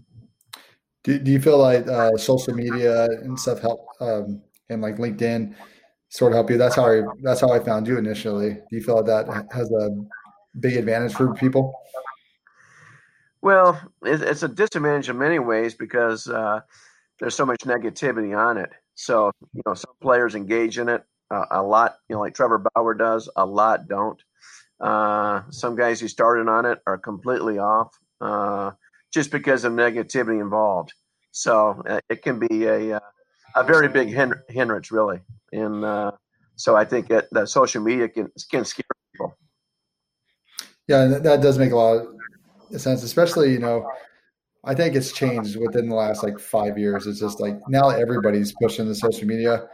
Do, 1.02 1.18
do 1.18 1.30
you 1.30 1.40
feel 1.40 1.58
like 1.58 1.86
uh, 1.86 2.16
social 2.16 2.54
media 2.54 3.04
and 3.04 3.38
stuff 3.38 3.60
help, 3.60 3.86
um, 4.00 4.42
and 4.70 4.80
like 4.80 4.96
LinkedIn, 4.96 5.54
sort 6.08 6.32
of 6.32 6.36
help 6.36 6.50
you? 6.50 6.56
That's 6.56 6.76
how 6.76 6.86
I 6.86 7.02
that's 7.22 7.42
how 7.42 7.50
I 7.50 7.60
found 7.60 7.86
you 7.86 7.98
initially. 7.98 8.54
Do 8.54 8.76
you 8.76 8.82
feel 8.82 8.96
like 8.96 9.06
that 9.06 9.46
has 9.52 9.70
a 9.70 9.90
big 10.60 10.76
advantage 10.76 11.12
for 11.12 11.34
people? 11.34 11.74
Well, 13.42 13.78
it's 14.02 14.42
a 14.42 14.48
disadvantage 14.48 15.10
in 15.10 15.18
many 15.18 15.38
ways 15.38 15.74
because 15.74 16.26
uh, 16.26 16.60
there's 17.20 17.34
so 17.34 17.44
much 17.44 17.58
negativity 17.58 18.34
on 18.34 18.56
it. 18.56 18.70
So 18.94 19.30
you 19.52 19.60
know, 19.66 19.74
some 19.74 19.92
players 20.00 20.34
engage 20.34 20.78
in 20.78 20.88
it 20.88 21.04
uh, 21.30 21.46
a 21.50 21.62
lot, 21.62 21.96
you 22.08 22.16
know, 22.16 22.20
like 22.20 22.34
Trevor 22.34 22.64
Bauer 22.74 22.94
does. 22.94 23.28
A 23.36 23.44
lot 23.44 23.88
don't. 23.88 24.20
Uh, 24.80 25.42
some 25.50 25.76
guys 25.76 26.00
who 26.00 26.08
started 26.08 26.48
on 26.48 26.66
it 26.66 26.80
are 26.86 26.98
completely 26.98 27.58
off 27.58 27.96
uh, 28.20 28.72
just 29.12 29.30
because 29.30 29.64
of 29.64 29.72
negativity 29.72 30.40
involved. 30.40 30.92
So 31.30 31.82
uh, 31.88 32.00
it 32.08 32.22
can 32.22 32.38
be 32.38 32.64
a 32.64 32.96
uh, 32.96 33.00
a 33.56 33.64
very 33.64 33.88
big 33.88 34.08
hindrance, 34.08 34.90
really. 34.90 35.20
And 35.52 35.84
uh, 35.84 36.12
so 36.56 36.76
I 36.76 36.84
think 36.84 37.08
that, 37.08 37.28
that 37.32 37.48
social 37.48 37.82
media 37.82 38.08
can 38.08 38.30
can 38.50 38.64
scare 38.64 38.84
people. 39.12 39.36
Yeah, 40.88 41.06
that 41.06 41.40
does 41.40 41.58
make 41.58 41.72
a 41.72 41.76
lot 41.76 42.06
of 42.72 42.80
sense, 42.80 43.02
especially 43.02 43.52
you 43.52 43.58
know. 43.58 43.88
I 44.66 44.74
think 44.74 44.96
it's 44.96 45.12
changed 45.12 45.58
within 45.60 45.90
the 45.90 45.94
last 45.94 46.22
like 46.22 46.38
five 46.38 46.78
years. 46.78 47.06
It's 47.06 47.20
just 47.20 47.38
like 47.38 47.60
now 47.68 47.90
everybody's 47.90 48.54
pushing 48.62 48.88
the 48.88 48.94
social 48.94 49.26
media 49.26 49.68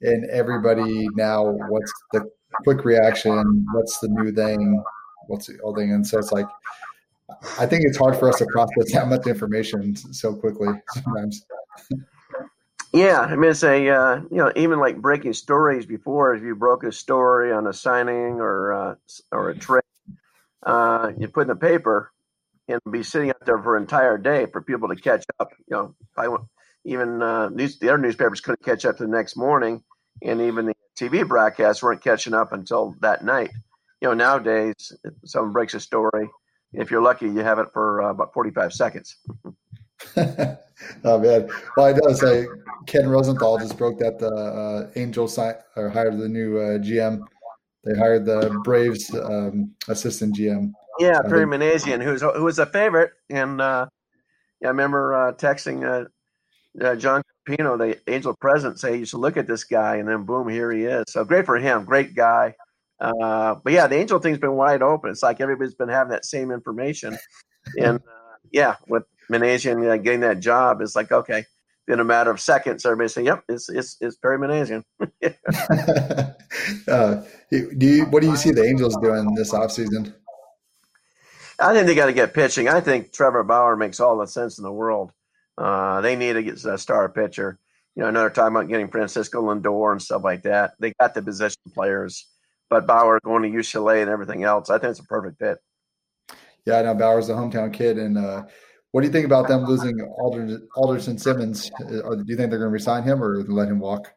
and 0.00 0.28
everybody 0.30 1.08
now 1.14 1.44
what's 1.44 1.92
the 2.12 2.28
quick 2.64 2.84
reaction? 2.84 3.66
What's 3.72 3.98
the 3.98 4.08
new 4.08 4.32
thing? 4.32 4.82
What's 5.26 5.46
the 5.46 5.58
old 5.60 5.76
thing? 5.76 5.92
And 5.92 6.06
so 6.06 6.18
it's 6.18 6.32
like 6.32 6.46
i 7.58 7.66
think 7.66 7.84
it's 7.84 7.96
hard 7.96 8.16
for 8.16 8.28
us 8.28 8.38
to 8.38 8.46
process 8.46 8.92
that 8.92 9.08
much 9.08 9.26
information 9.26 9.96
so 9.96 10.34
quickly 10.34 10.68
sometimes. 10.92 11.44
Yeah 12.92 13.20
i 13.20 13.34
mean 13.34 13.50
it's 13.50 13.64
a 13.64 13.88
uh, 13.88 14.16
you 14.30 14.36
know 14.36 14.52
even 14.56 14.78
like 14.78 15.00
breaking 15.00 15.32
stories 15.32 15.86
before 15.86 16.34
if 16.34 16.42
you 16.42 16.54
broke 16.54 16.84
a 16.84 16.92
story 16.92 17.52
on 17.52 17.66
a 17.66 17.72
signing 17.72 18.40
or 18.40 18.72
uh, 18.72 18.94
or 19.32 19.50
a 19.50 19.56
trade 19.56 19.82
uh, 20.64 21.12
you 21.18 21.28
put 21.28 21.42
in 21.42 21.48
the 21.48 21.56
paper 21.56 22.12
and 22.68 22.80
be 22.90 23.02
sitting 23.02 23.30
out 23.30 23.44
there 23.44 23.58
for 23.58 23.76
an 23.76 23.82
entire 23.82 24.16
day 24.16 24.46
for 24.46 24.62
people 24.62 24.88
to 24.88 24.96
catch 24.96 25.24
up 25.40 25.50
you 25.68 25.76
know 25.76 25.94
i 26.16 26.28
even 26.84 27.22
uh, 27.22 27.48
news, 27.48 27.78
the 27.78 27.88
other 27.88 27.98
newspapers 27.98 28.40
couldn't 28.40 28.64
catch 28.64 28.84
up 28.84 28.98
to 28.98 29.04
the 29.04 29.10
next 29.10 29.36
morning 29.36 29.82
and 30.22 30.40
even 30.40 30.66
the 30.66 30.74
TV 30.96 31.26
broadcasts 31.26 31.82
weren't 31.82 32.02
catching 32.02 32.34
up 32.34 32.52
until 32.52 32.94
that 33.00 33.24
night. 33.24 33.50
You 34.00 34.08
know, 34.08 34.14
nowadays, 34.14 34.92
if 35.04 35.14
someone 35.24 35.52
breaks 35.52 35.74
a 35.74 35.80
story, 35.80 36.28
if 36.72 36.90
you're 36.90 37.02
lucky, 37.02 37.26
you 37.26 37.38
have 37.38 37.58
it 37.58 37.68
for 37.72 38.02
uh, 38.02 38.10
about 38.10 38.34
45 38.34 38.72
seconds. 38.72 39.16
oh 40.16 41.18
man! 41.18 41.48
Well, 41.76 41.86
I 41.86 41.92
know 41.92 42.12
say 42.12 42.46
Ken 42.86 43.08
Rosenthal 43.08 43.58
just 43.58 43.78
broke 43.78 43.98
that 44.00 44.18
the 44.18 44.28
uh, 44.28 44.90
Angels 44.96 45.34
signed 45.34 45.58
or 45.76 45.88
hired 45.88 46.18
the 46.18 46.28
new 46.28 46.58
uh, 46.58 46.78
GM. 46.78 47.20
They 47.84 47.98
hired 47.98 48.24
the 48.24 48.60
Braves 48.64 49.14
um, 49.14 49.72
assistant 49.88 50.36
GM. 50.36 50.72
Yeah, 50.98 51.20
Perry 51.22 51.46
Minasian, 51.46 52.02
who's 52.02 52.22
who 52.22 52.44
was 52.44 52.58
a 52.58 52.66
favorite, 52.66 53.12
and 53.30 53.60
uh, 53.60 53.86
yeah, 54.60 54.68
I 54.68 54.70
remember 54.70 55.14
uh, 55.14 55.32
texting 55.32 56.08
uh, 56.80 56.96
John 56.96 57.22
Carpino, 57.46 57.78
the 57.78 57.98
angel 58.12 58.34
president, 58.34 58.80
say 58.80 58.96
you 58.96 59.04
should 59.04 59.20
look 59.20 59.36
at 59.36 59.46
this 59.46 59.64
guy, 59.64 59.96
and 59.96 60.08
then 60.08 60.24
boom, 60.24 60.48
here 60.48 60.70
he 60.72 60.84
is. 60.84 61.04
So 61.08 61.24
great 61.24 61.46
for 61.46 61.56
him, 61.56 61.84
great 61.84 62.14
guy. 62.14 62.54
Uh, 63.00 63.56
but 63.62 63.72
yeah, 63.72 63.86
the 63.86 63.96
angel 63.96 64.18
thing's 64.18 64.38
been 64.38 64.54
wide 64.54 64.82
open. 64.82 65.10
It's 65.10 65.22
like 65.22 65.40
everybody's 65.40 65.74
been 65.74 65.88
having 65.88 66.10
that 66.10 66.24
same 66.24 66.50
information, 66.50 67.18
and 67.78 67.98
uh, 67.98 68.36
yeah, 68.52 68.76
with 68.88 69.04
Minasian 69.30 69.88
uh, 69.90 69.96
getting 69.96 70.20
that 70.20 70.40
job, 70.40 70.80
it's 70.80 70.96
like 70.96 71.12
okay, 71.12 71.44
in 71.88 72.00
a 72.00 72.04
matter 72.04 72.30
of 72.30 72.40
seconds, 72.40 72.84
everybody 72.86 73.08
say, 73.08 73.24
"Yep, 73.24 73.44
it's 73.48 73.68
it's 73.68 73.96
it's 74.00 74.16
Perry 74.16 74.38
Minasian." 74.38 74.84
uh, 76.88 77.22
do 77.50 77.86
you 77.86 78.04
what 78.06 78.22
do 78.22 78.28
you 78.28 78.36
see 78.36 78.52
the 78.52 78.64
Angels 78.64 78.96
doing 79.02 79.34
this 79.34 79.52
offseason? 79.52 80.14
I 81.60 81.72
think 81.72 81.86
they 81.86 81.94
got 81.94 82.06
to 82.06 82.12
get 82.12 82.34
pitching. 82.34 82.68
I 82.68 82.80
think 82.80 83.12
Trevor 83.12 83.44
Bauer 83.44 83.76
makes 83.76 84.00
all 84.00 84.18
the 84.18 84.26
sense 84.26 84.58
in 84.58 84.64
the 84.64 84.72
world. 84.72 85.12
Uh, 85.56 86.00
they 86.00 86.16
need 86.16 86.34
to 86.34 86.42
get 86.42 86.64
a 86.64 86.78
star 86.78 87.08
pitcher. 87.08 87.58
You 87.94 88.02
know, 88.02 88.08
another 88.08 88.30
talking 88.30 88.56
about 88.56 88.68
getting 88.68 88.88
Francisco 88.88 89.42
Lindor 89.42 89.92
and 89.92 90.02
stuff 90.02 90.24
like 90.24 90.42
that. 90.42 90.72
They 90.80 90.92
got 90.98 91.14
the 91.14 91.22
position 91.22 91.60
players, 91.74 92.26
but 92.68 92.86
Bauer 92.86 93.20
going 93.24 93.42
to 93.44 93.58
UCLA 93.58 94.02
and 94.02 94.10
everything 94.10 94.42
else, 94.42 94.68
I 94.68 94.78
think 94.78 94.90
it's 94.90 95.00
a 95.00 95.04
perfect 95.04 95.38
fit. 95.38 95.58
Yeah, 96.66 96.78
I 96.78 96.82
know 96.82 96.94
Bauer's 96.94 97.28
a 97.28 97.34
hometown 97.34 97.72
kid, 97.72 97.98
and 97.98 98.18
uh, 98.18 98.44
what 98.90 99.02
do 99.02 99.06
you 99.06 99.12
think 99.12 99.26
about 99.26 99.48
them 99.48 99.64
losing 99.64 100.00
Alder, 100.18 100.60
Andrelton 100.76 101.20
Simmons? 101.20 101.70
Uh, 101.80 102.14
do 102.14 102.24
you 102.26 102.36
think 102.36 102.50
they're 102.50 102.58
going 102.58 102.62
to 102.62 102.68
resign 102.68 103.02
him 103.02 103.22
or 103.22 103.42
let 103.44 103.68
him 103.68 103.78
walk? 103.78 104.12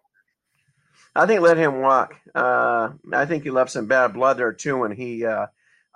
I 1.15 1.25
think 1.25 1.41
let 1.41 1.57
him 1.57 1.81
walk. 1.81 2.15
Uh, 2.33 2.91
I 3.11 3.25
think 3.25 3.43
he 3.43 3.49
left 3.49 3.71
some 3.71 3.87
bad 3.87 4.13
blood 4.13 4.37
there 4.37 4.53
too 4.53 4.77
when 4.77 4.91
he 4.91 5.25
uh, 5.25 5.47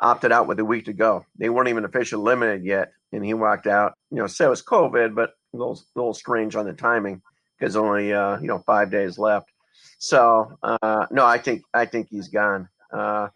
opted 0.01 0.31
out 0.31 0.47
with 0.47 0.59
a 0.59 0.65
week 0.65 0.85
to 0.85 0.93
go. 0.93 1.25
They 1.37 1.49
weren't 1.49 1.69
even 1.69 1.85
officially 1.85 2.23
limited 2.23 2.65
yet, 2.65 2.91
and 3.11 3.23
he 3.23 3.33
walked 3.33 3.67
out. 3.67 3.93
You 4.09 4.17
know, 4.17 4.27
so 4.27 4.47
it 4.47 4.49
was 4.49 4.63
COVID, 4.63 5.15
but 5.15 5.31
a 5.53 5.57
little, 5.57 5.79
little 5.95 6.13
strange 6.13 6.55
on 6.55 6.65
the 6.65 6.73
timing 6.73 7.21
because 7.57 7.75
only 7.75 8.13
uh, 8.13 8.39
you 8.39 8.47
know 8.47 8.59
five 8.65 8.91
days 8.91 9.17
left. 9.17 9.49
So 9.99 10.57
uh, 10.63 11.05
no, 11.11 11.25
I 11.25 11.37
think 11.37 11.63
I 11.73 11.85
think 11.85 12.07
he's 12.09 12.27
gone. 12.27 12.67
Uh, 12.91 13.29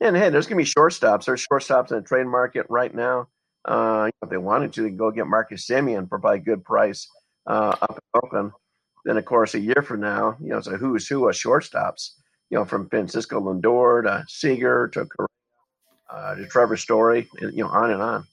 and 0.00 0.16
hey, 0.16 0.30
there's 0.30 0.46
gonna 0.46 0.62
be 0.62 0.64
shortstops. 0.64 1.24
There's 1.24 1.46
shortstops 1.46 1.90
in 1.90 1.98
the 1.98 2.02
trade 2.02 2.26
market 2.26 2.66
right 2.68 2.94
now. 2.94 3.28
Uh, 3.64 4.10
if 4.22 4.30
they 4.30 4.36
wanted 4.36 4.72
to, 4.72 4.82
they 4.82 4.88
can 4.88 4.96
go 4.96 5.10
get 5.10 5.26
Marcus 5.26 5.66
Semien 5.66 6.08
for 6.08 6.18
probably 6.18 6.40
a 6.40 6.42
good 6.42 6.64
price 6.64 7.08
uh, 7.46 7.76
up 7.80 7.92
in 7.92 8.20
Oakland. 8.22 8.52
Then, 9.04 9.16
of 9.16 9.24
course, 9.24 9.54
a 9.54 9.60
year 9.60 9.82
from 9.84 10.00
now, 10.00 10.36
you 10.40 10.48
know, 10.48 10.58
it's 10.58 10.66
a 10.66 10.76
who's 10.76 11.08
who 11.08 11.28
of 11.28 11.34
shortstops. 11.34 12.10
You 12.50 12.58
know, 12.58 12.64
from 12.64 12.88
Francisco 12.90 13.40
Lindor 13.40 14.02
to 14.02 14.24
Seager 14.28 14.88
to 14.88 15.08
uh, 16.12 16.34
to 16.34 16.46
Trevor 16.46 16.76
Story, 16.76 17.28
you 17.40 17.64
know, 17.64 17.68
on 17.68 17.90
and 17.90 18.02
on. 18.02 18.26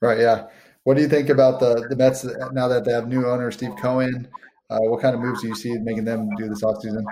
Right. 0.00 0.18
Yeah. 0.18 0.46
What 0.84 0.96
do 0.96 1.02
you 1.02 1.08
think 1.08 1.28
about 1.28 1.60
the 1.60 1.86
the 1.88 1.96
Mets 1.96 2.24
now 2.52 2.68
that 2.68 2.84
they 2.84 2.92
have 2.92 3.06
new 3.06 3.26
owner 3.26 3.50
Steve 3.50 3.76
Cohen? 3.76 4.28
Uh, 4.70 4.78
what 4.80 5.02
kind 5.02 5.14
of 5.14 5.20
moves 5.20 5.42
do 5.42 5.48
you 5.48 5.54
see 5.54 5.76
making 5.78 6.04
them 6.04 6.28
do 6.36 6.48
this 6.48 6.62
offseason? 6.62 7.04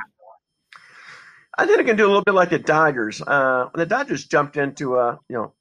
I 1.58 1.66
think 1.66 1.80
it 1.80 1.86
can 1.86 1.96
do 1.96 2.06
a 2.06 2.08
little 2.08 2.22
bit 2.22 2.34
like 2.34 2.50
the 2.50 2.58
Dodgers. 2.58 3.20
Uh, 3.20 3.68
the 3.74 3.84
Dodgers 3.84 4.26
jumped 4.26 4.56
into 4.56 4.96
a 4.96 5.08
uh, 5.08 5.16
you 5.28 5.36
know 5.36 5.52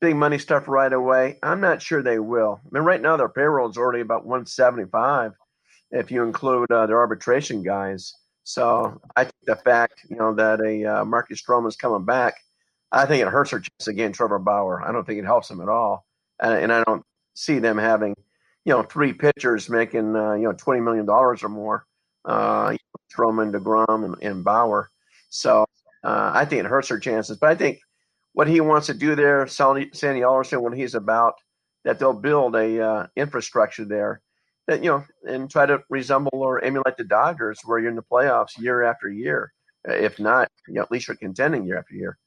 big 0.00 0.16
money 0.16 0.38
stuff 0.38 0.68
right 0.68 0.92
away. 0.92 1.38
I'm 1.42 1.60
not 1.60 1.82
sure 1.82 2.02
they 2.02 2.18
will. 2.18 2.60
I 2.64 2.68
mean, 2.70 2.84
right 2.84 3.00
now 3.00 3.16
their 3.16 3.28
payroll 3.28 3.70
is 3.70 3.76
already 3.76 4.00
about 4.00 4.26
175 4.26 5.32
if 5.90 6.10
you 6.10 6.22
include 6.22 6.70
uh, 6.70 6.86
their 6.86 6.98
arbitration 6.98 7.62
guys. 7.62 8.14
So 8.44 9.00
I 9.16 9.24
think 9.24 9.34
the 9.44 9.56
fact 9.56 10.00
you 10.08 10.16
know 10.16 10.34
that 10.34 10.60
a 10.60 10.84
uh, 10.84 11.04
Marcus 11.04 11.42
Stroman 11.42 11.68
is 11.68 11.76
coming 11.76 12.04
back 12.04 12.36
I 12.94 13.06
think 13.06 13.22
it 13.22 13.28
hurts 13.28 13.50
her 13.50 13.60
chance 13.60 13.88
again, 13.88 14.12
Trevor 14.12 14.38
Bauer. 14.38 14.82
I 14.82 14.92
don't 14.92 15.04
think 15.04 15.18
it 15.18 15.24
helps 15.24 15.50
him 15.50 15.60
at 15.60 15.68
all, 15.68 16.06
and, 16.40 16.54
and 16.54 16.72
I 16.72 16.84
don't 16.84 17.04
see 17.34 17.58
them 17.58 17.76
having, 17.76 18.14
you 18.64 18.72
know, 18.72 18.82
three 18.82 19.12
pitchers 19.12 19.68
making, 19.68 20.14
uh, 20.14 20.34
you 20.34 20.44
know, 20.44 20.52
twenty 20.52 20.80
million 20.80 21.04
dollars 21.04 21.42
or 21.42 21.48
more. 21.48 21.86
Uh, 22.24 22.76
Stroman, 23.14 23.52
Degrom, 23.52 24.04
and, 24.04 24.16
and 24.22 24.44
Bauer. 24.44 24.88
So 25.28 25.66
uh, 26.02 26.30
I 26.34 26.44
think 26.44 26.60
it 26.60 26.66
hurts 26.66 26.88
their 26.88 26.98
chances. 26.98 27.36
But 27.36 27.50
I 27.50 27.54
think 27.54 27.80
what 28.32 28.48
he 28.48 28.60
wants 28.60 28.86
to 28.86 28.94
do 28.94 29.14
there, 29.14 29.46
Sandy 29.46 30.22
Alderson, 30.22 30.62
what 30.62 30.76
he's 30.76 30.94
about, 30.94 31.34
that 31.84 31.98
they'll 31.98 32.12
build 32.14 32.56
a 32.56 32.80
uh, 32.80 33.06
infrastructure 33.16 33.84
there 33.84 34.22
that 34.66 34.82
you 34.82 34.90
know 34.90 35.04
and 35.28 35.50
try 35.50 35.66
to 35.66 35.82
resemble 35.90 36.30
or 36.32 36.64
emulate 36.64 36.96
the 36.96 37.04
Dodgers, 37.04 37.60
where 37.64 37.78
you're 37.78 37.90
in 37.90 37.96
the 37.96 38.02
playoffs 38.02 38.58
year 38.58 38.82
after 38.82 39.10
year. 39.10 39.52
If 39.84 40.18
not, 40.18 40.48
you 40.66 40.74
know, 40.74 40.82
at 40.82 40.90
least 40.90 41.08
you're 41.08 41.16
contending 41.16 41.66
year 41.66 41.78
after 41.78 41.94
year. 41.94 42.18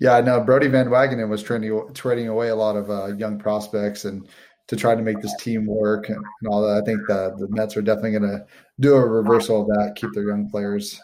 Yeah, 0.00 0.14
I 0.14 0.20
know 0.20 0.40
Brodie 0.40 0.68
Van 0.68 0.88
Wagenen 0.88 1.28
was 1.28 1.42
trading 1.42 1.94
trading 1.94 2.28
away 2.28 2.48
a 2.48 2.56
lot 2.56 2.76
of 2.76 2.90
uh, 2.90 3.14
young 3.16 3.38
prospects 3.38 4.04
and 4.04 4.28
to 4.66 4.76
try 4.76 4.94
to 4.94 5.02
make 5.02 5.20
this 5.20 5.34
team 5.36 5.66
work 5.66 6.08
and, 6.08 6.24
all 6.48 6.62
that. 6.62 6.82
I 6.82 6.84
think 6.84 7.00
the 7.06 7.34
the 7.38 7.48
Mets 7.48 7.76
are 7.76 7.82
definitely 7.82 8.18
going 8.18 8.30
to 8.30 8.46
do 8.80 8.94
a 8.94 9.06
reversal 9.06 9.62
of 9.62 9.68
that, 9.68 9.94
keep 9.96 10.10
their 10.12 10.28
young 10.28 10.48
players. 10.50 11.00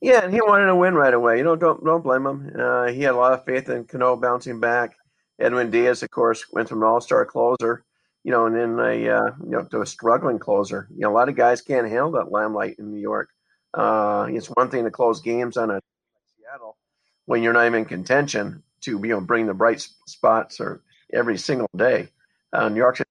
Yeah, 0.00 0.24
and 0.24 0.32
he 0.32 0.40
wanted 0.40 0.66
to 0.66 0.76
win 0.76 0.94
right 0.94 1.14
away. 1.14 1.38
You 1.38 1.44
know, 1.44 1.56
don't 1.56 1.84
don't 1.84 2.04
blame 2.04 2.26
him. 2.26 2.52
Uh, 2.58 2.88
he 2.88 3.02
had 3.02 3.14
a 3.14 3.16
lot 3.16 3.32
of 3.32 3.44
faith 3.44 3.68
in 3.68 3.84
Cano 3.84 4.16
bouncing 4.16 4.60
back. 4.60 4.96
Edwin 5.40 5.70
Diaz, 5.70 6.02
of 6.02 6.10
course, 6.10 6.44
went 6.52 6.68
from 6.68 6.82
an 6.82 6.88
all-star 6.88 7.24
closer, 7.24 7.82
you 8.24 8.30
know, 8.30 8.46
and 8.46 8.54
then 8.54 8.78
a 8.78 9.08
uh, 9.08 9.30
you 9.42 9.50
know 9.50 9.64
to 9.64 9.80
a 9.80 9.86
struggling 9.86 10.38
closer. 10.38 10.86
You 10.90 11.00
know, 11.00 11.10
a 11.10 11.16
lot 11.16 11.28
of 11.28 11.36
guys 11.36 11.62
can't 11.62 11.88
handle 11.88 12.12
that 12.12 12.30
limelight 12.30 12.76
in 12.78 12.90
New 12.90 13.00
York. 13.00 13.30
Uh, 13.72 14.26
it's 14.30 14.48
one 14.48 14.70
thing 14.70 14.84
to 14.84 14.90
close 14.90 15.20
games 15.20 15.56
on 15.56 15.70
a 15.70 15.80
Seattle 16.36 16.76
when 17.30 17.44
you're 17.44 17.52
not 17.52 17.64
even 17.64 17.78
in 17.78 17.84
contention 17.84 18.60
to 18.80 18.98
you 19.04 19.10
know 19.10 19.20
bring 19.20 19.46
the 19.46 19.54
bright 19.54 19.86
spots 20.04 20.58
or 20.58 20.82
every 21.12 21.38
single 21.38 21.68
day. 21.76 22.08
Uh, 22.52 22.68
New 22.68 22.78
York's 22.78 22.98
a 22.98 23.04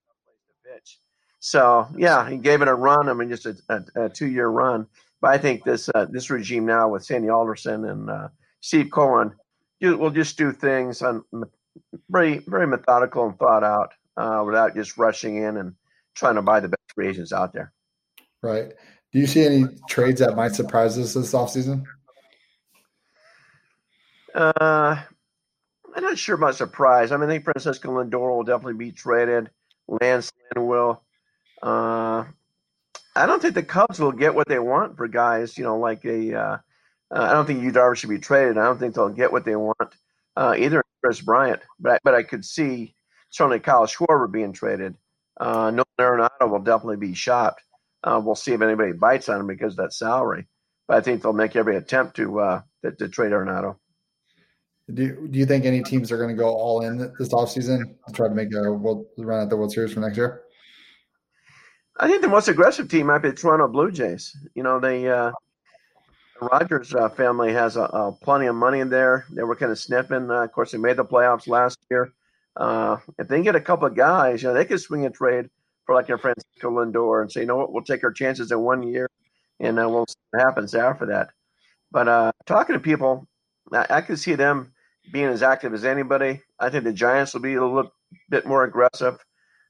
pitch. 0.66 1.00
So 1.40 1.88
yeah, 1.98 2.30
he 2.30 2.36
gave 2.36 2.62
it 2.62 2.68
a 2.68 2.76
run. 2.76 3.08
I 3.08 3.14
mean, 3.14 3.30
just 3.30 3.46
a, 3.46 3.56
a, 3.70 4.06
a 4.08 4.10
two-year 4.10 4.50
run. 4.50 4.88
But 5.22 5.32
I 5.32 5.38
think 5.38 5.64
this 5.64 5.90
uh, 5.96 6.06
this 6.12 6.30
regime 6.30 6.66
now 6.66 6.90
with 6.90 7.06
Sandy 7.06 7.30
Alderson 7.30 7.86
and 7.86 8.10
uh, 8.10 8.28
Steve 8.60 8.90
Cohen 8.92 9.32
will 9.80 10.10
just 10.10 10.38
do 10.38 10.52
things 10.52 11.02
on 11.02 11.24
very 12.10 12.40
very 12.40 12.68
methodical 12.68 13.26
and 13.26 13.40
thought 13.40 13.64
out 13.64 13.94
uh, 14.18 14.44
without 14.46 14.76
just 14.76 14.98
rushing 14.98 15.38
in 15.38 15.56
and 15.56 15.76
trying 16.14 16.36
to 16.36 16.42
buy 16.42 16.60
the 16.60 16.68
best 16.68 16.92
free 16.94 17.08
agents 17.08 17.32
out 17.32 17.54
there. 17.54 17.72
Right. 18.44 18.74
Do 19.14 19.20
you 19.20 19.28
see 19.28 19.46
any 19.46 19.64
trades 19.88 20.20
that 20.20 20.36
might 20.36 20.56
surprise 20.56 20.98
us 20.98 21.14
this 21.14 21.32
offseason? 21.32 21.86
Uh, 24.34 25.02
I'm 25.96 26.04
not 26.04 26.18
sure 26.18 26.36
about 26.36 26.56
surprise. 26.56 27.12
I 27.12 27.18
mean, 27.18 27.30
I 27.30 27.34
think 27.34 27.44
Francisco 27.44 27.90
Lindor 27.90 28.36
will 28.36 28.44
definitely 28.44 28.86
be 28.86 28.92
traded. 28.92 29.50
Lance 29.88 30.32
Lynn 30.56 30.68
will. 30.68 31.04
Uh, 31.62 32.26
I 33.16 33.26
don't 33.26 33.42
think 33.42 33.56
the 33.56 33.64
Cubs 33.64 34.00
will 34.00 34.12
get 34.12 34.36
what 34.36 34.48
they 34.48 34.60
want 34.60 34.98
for 34.98 35.08
guys, 35.08 35.58
you 35.58 35.64
know, 35.64 35.78
like 35.78 36.06
a. 36.06 36.34
Uh, 36.34 36.58
uh, 37.12 37.24
I 37.24 37.34
don't 37.34 37.46
think 37.46 37.64
Yu 37.64 37.72
Darvish 37.72 37.98
should 37.98 38.10
be 38.10 38.20
traded. 38.20 38.58
I 38.58 38.66
don't 38.66 38.80
think 38.80 38.94
they'll 38.94 39.10
get 39.10 39.32
what 39.32 39.46
they 39.46 39.56
want 39.56 39.96
uh, 40.36 40.56
either 40.58 40.84
Kris 41.04 41.22
Bryant, 41.22 41.62
but 41.80 41.94
I, 41.94 42.00
but 42.04 42.16
I 42.16 42.24
could 42.24 42.46
see 42.46 42.94
certainly 43.30 43.60
Kyle 43.60 43.88
Schwarber 43.88 44.32
being 44.32 44.54
traded. 44.54 44.96
Uh, 45.40 45.72
Nolan 45.72 45.86
Arenado 46.00 46.50
will 46.50 46.60
definitely 46.60 46.98
be 46.98 47.14
shopped. 47.14 47.64
Uh, 48.04 48.22
we'll 48.24 48.36
see 48.36 48.54
if 48.54 48.62
anybody 48.62 48.94
bites 48.94 49.28
on 49.28 49.42
him 49.42 49.48
because 49.48 49.74
of 49.74 49.78
that 49.78 49.94
salary. 49.94 50.48
But 50.88 50.98
I 50.98 51.02
think 51.02 51.22
they'll 51.22 51.34
make 51.34 51.56
every 51.56 51.76
attempt 51.76 52.16
to 52.18 52.40
uh, 52.40 52.62
to, 52.84 52.92
to 52.92 53.10
trade 53.10 53.32
Arenado. 53.32 53.78
Do, 54.94 55.28
do 55.28 55.38
you 55.38 55.46
think 55.46 55.66
any 55.66 55.84
teams 55.84 56.12
are 56.12 56.18
going 56.18 56.30
to 56.30 56.36
go 56.36 56.50
all 56.50 56.82
in 56.82 56.98
this 56.98 57.30
offseason 57.30 57.96
to 58.08 58.14
try 58.14 58.28
to 58.28 58.34
make 58.34 58.54
a 58.54 58.72
world 58.72 59.06
run 59.18 59.44
at 59.44 59.50
the 59.50 59.58
World 59.58 59.72
Series 59.72 59.94
for 59.94 60.00
next 60.00 60.18
year? 60.18 60.42
I 62.00 62.08
think 62.08 62.22
the 62.22 62.30
most 62.30 62.48
aggressive 62.48 62.88
team 62.90 63.08
might 63.08 63.20
be 63.20 63.30
the 63.30 63.36
Toronto 63.36 63.68
Blue 63.68 63.92
Jays. 63.92 64.36
You 64.56 64.64
know, 64.64 64.80
they 64.80 65.08
uh, 65.10 65.32
the 66.40 66.48
Rogers 66.48 66.96
uh, 66.96 67.10
family 67.10 67.52
has 67.54 67.76
a, 67.76 68.16
plenty 68.22 68.48
of 68.48 68.56
money 68.56 68.80
in 68.80 68.90
there. 68.90 69.26
They 69.30 69.44
were 69.44 69.56
kind 69.56 69.72
of 69.72 69.78
sniffing. 69.78 70.32
Uh, 70.32 70.44
of 70.44 70.52
course, 70.54 70.72
they 70.72 70.78
made 70.78 70.98
the 70.98 71.06
playoffs 71.06 71.48
last 71.48 71.78
year. 71.92 72.14
Uh, 72.56 72.98
if 73.18 73.28
they 73.28 73.42
get 73.42 73.56
a 73.56 73.62
couple 73.62 73.88
of 73.88 73.96
guys, 73.96 74.42
you 74.42 74.48
know, 74.48 74.54
they 74.54 74.66
could 74.66 74.80
swing 74.80 75.06
a 75.06 75.10
trade 75.10 75.50
for 75.86 75.96
like 75.96 76.10
a 76.10 76.18
Francisco 76.18 76.72
Lindor 76.72 77.22
and 77.22 77.32
say, 77.32 77.42
you 77.42 77.48
know 77.48 77.58
what, 77.58 77.74
we'll 77.74 77.84
take 77.84 78.04
our 78.04 78.12
chances 78.12 78.52
in 78.52 78.60
one 78.60 78.84
year, 78.84 79.10
and 79.60 79.80
uh, 79.80 79.88
we'll 79.90 80.06
see 80.08 80.16
what 80.32 80.42
happens 80.42 80.74
after 80.74 81.06
that. 81.08 81.30
But 81.92 82.08
uh, 82.08 82.32
talking 82.46 82.74
to 82.74 82.80
people, 82.80 83.28
I, 83.72 83.86
I 83.90 84.02
could 84.02 84.20
see 84.20 84.36
them 84.36 84.72
being 85.12 85.26
as 85.26 85.44
active 85.44 85.74
as 85.74 85.86
anybody. 85.86 86.42
I 86.60 86.70
think 86.70 86.84
the 86.84 86.94
Giants 86.94 87.34
will 87.34 87.42
be 87.42 87.56
a 87.56 87.66
little 87.66 87.92
bit 88.30 88.46
more 88.46 88.64
aggressive. 88.64 89.24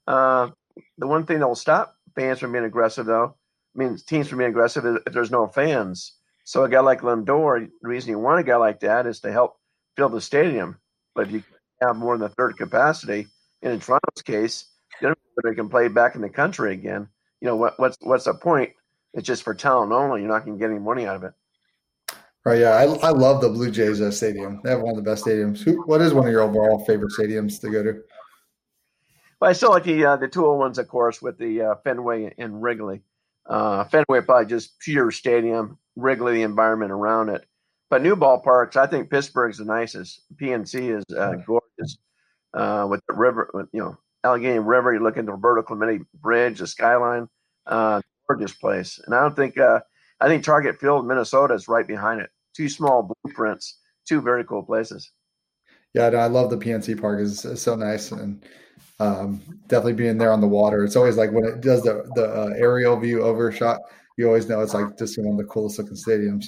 Uh, 0.07 0.49
the 0.97 1.07
one 1.07 1.25
thing 1.25 1.39
that 1.39 1.47
will 1.47 1.55
stop 1.55 1.95
fans 2.15 2.39
from 2.39 2.51
being 2.51 2.65
aggressive, 2.65 3.05
though, 3.05 3.35
I 3.75 3.79
mean, 3.79 3.97
teams 3.97 4.27
from 4.27 4.39
being 4.39 4.49
aggressive 4.49 4.85
is 4.85 4.97
if 5.05 5.13
there's 5.13 5.31
no 5.31 5.47
fans. 5.47 6.13
So 6.43 6.63
a 6.63 6.69
guy 6.69 6.79
like 6.79 7.01
Lindor, 7.01 7.67
the 7.81 7.87
reason 7.87 8.09
you 8.09 8.19
want 8.19 8.39
a 8.39 8.43
guy 8.43 8.55
like 8.55 8.79
that 8.79 9.05
is 9.05 9.19
to 9.21 9.31
help 9.31 9.57
fill 9.95 10.09
the 10.09 10.21
stadium. 10.21 10.77
But 11.13 11.27
if 11.27 11.33
you 11.33 11.43
have 11.81 11.95
more 11.95 12.17
than 12.17 12.25
a 12.25 12.33
third 12.33 12.57
capacity, 12.57 13.27
and 13.61 13.73
in 13.73 13.79
Toronto's 13.79 14.23
case, 14.23 14.65
they 15.01 15.55
can 15.55 15.69
play 15.69 15.87
back 15.87 16.15
in 16.15 16.21
the 16.21 16.29
country 16.29 16.73
again. 16.73 17.07
You 17.41 17.47
know 17.47 17.55
what, 17.55 17.79
what's 17.79 17.97
what's 18.01 18.25
the 18.25 18.33
point? 18.33 18.71
It's 19.13 19.27
just 19.27 19.43
for 19.43 19.53
talent 19.53 19.91
only. 19.91 20.21
You're 20.21 20.29
not 20.29 20.45
going 20.45 20.57
to 20.57 20.61
get 20.61 20.71
any 20.71 20.79
money 20.79 21.05
out 21.05 21.15
of 21.15 21.23
it. 21.23 21.33
Right. 22.45 22.59
Yeah, 22.59 22.69
I, 22.69 22.83
I 22.83 23.09
love 23.09 23.41
the 23.41 23.49
Blue 23.49 23.69
Jays 23.69 24.01
uh, 24.01 24.11
stadium. 24.11 24.61
They 24.63 24.69
have 24.71 24.81
one 24.81 24.91
of 24.91 24.95
the 24.95 25.09
best 25.09 25.25
stadiums. 25.25 25.61
Who, 25.61 25.83
what 25.85 26.01
is 26.01 26.13
one 26.13 26.25
of 26.25 26.31
your 26.31 26.41
overall 26.41 26.83
favorite 26.85 27.11
stadiums 27.11 27.59
to 27.61 27.69
go 27.69 27.83
to? 27.83 28.01
Well, 29.39 29.49
I 29.49 29.53
still 29.53 29.71
like 29.71 29.83
the 29.83 30.05
uh, 30.05 30.15
the 30.17 30.27
two 30.27 30.45
old 30.45 30.59
ones, 30.59 30.77
of 30.77 30.87
course, 30.87 31.21
with 31.21 31.37
the 31.37 31.61
uh, 31.61 31.75
Fenway 31.83 32.33
and 32.37 32.61
Wrigley. 32.61 33.01
Uh, 33.45 33.83
Fenway 33.85 34.21
probably 34.21 34.45
just 34.45 34.79
pure 34.79 35.11
stadium. 35.11 35.77
Wrigley, 35.95 36.35
the 36.35 36.43
environment 36.43 36.91
around 36.91 37.29
it. 37.29 37.45
But 37.89 38.03
new 38.03 38.15
ballparks, 38.15 38.77
I 38.77 38.85
think 38.85 39.09
Pittsburgh's 39.09 39.57
the 39.57 39.65
nicest. 39.65 40.21
PNC 40.35 40.97
is 40.97 41.15
uh, 41.15 41.33
gorgeous 41.45 41.97
uh, 42.53 42.87
with 42.89 43.01
the 43.07 43.15
river, 43.15 43.49
with, 43.53 43.67
you 43.73 43.81
know, 43.81 43.97
Allegheny 44.23 44.59
River. 44.59 44.93
You 44.93 44.99
look 44.99 45.17
into 45.17 45.31
Roberto 45.31 45.63
Clemente 45.63 46.05
Bridge, 46.13 46.59
the 46.59 46.67
skyline, 46.67 47.27
uh, 47.65 48.01
gorgeous 48.27 48.53
place. 48.53 48.99
And 49.03 49.15
I 49.15 49.21
don't 49.21 49.35
think 49.35 49.57
uh, 49.57 49.79
I 50.21 50.27
think 50.27 50.43
Target 50.43 50.79
Field, 50.79 51.07
Minnesota, 51.07 51.53
is 51.53 51.67
right 51.67 51.87
behind 51.87 52.21
it. 52.21 52.29
Two 52.53 52.69
small 52.69 53.13
blueprints, 53.23 53.77
two 54.05 54.21
very 54.21 54.43
cool 54.43 54.63
places. 54.63 55.11
Yeah, 55.93 56.09
no, 56.09 56.17
I 56.17 56.27
love 56.27 56.49
the 56.49 56.57
PNC 56.57 56.99
Park. 56.99 57.21
It's, 57.21 57.45
it's 57.45 57.61
so 57.61 57.75
nice 57.75 58.11
and 58.11 58.43
um, 58.99 59.41
definitely 59.67 59.93
being 59.93 60.17
there 60.17 60.31
on 60.31 60.41
the 60.41 60.47
water. 60.47 60.83
It's 60.83 60.95
always 60.95 61.17
like 61.17 61.31
when 61.31 61.45
it 61.45 61.61
does 61.61 61.83
the 61.83 62.09
the 62.15 62.25
uh, 62.25 62.53
aerial 62.57 62.99
view 62.99 63.21
overshot. 63.21 63.79
You 64.17 64.27
always 64.27 64.49
know 64.49 64.59
it's 64.61 64.73
like 64.73 64.97
just 64.97 65.17
one 65.17 65.33
of 65.33 65.37
the 65.37 65.45
coolest 65.45 65.79
looking 65.79 65.95
stadiums. 65.95 66.45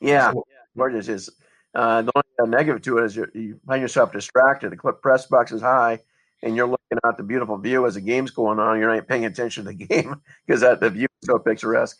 Yeah, 0.00 0.32
so, 0.32 0.44
gorgeous 0.76 1.08
is. 1.08 1.30
Uh, 1.74 2.02
the 2.02 2.12
only 2.14 2.56
negative 2.56 2.82
to 2.82 2.98
it 2.98 3.04
is 3.04 3.16
you, 3.16 3.26
you 3.34 3.60
find 3.66 3.82
yourself 3.82 4.12
distracted. 4.12 4.70
The 4.70 4.76
clip 4.76 5.02
press 5.02 5.26
box 5.26 5.50
is 5.50 5.60
high, 5.60 5.98
and 6.44 6.54
you're 6.54 6.68
looking 6.68 6.98
at 7.04 7.16
the 7.16 7.24
beautiful 7.24 7.58
view 7.58 7.84
as 7.84 7.94
the 7.94 8.00
game's 8.00 8.30
going 8.30 8.60
on. 8.60 8.78
You're 8.78 8.94
not 8.94 9.08
paying 9.08 9.24
attention 9.24 9.64
to 9.64 9.72
the 9.72 9.86
game 9.86 10.20
because 10.46 10.60
that 10.60 10.78
the 10.78 10.90
view 10.90 11.08
so 11.24 11.38
picturesque. 11.38 11.98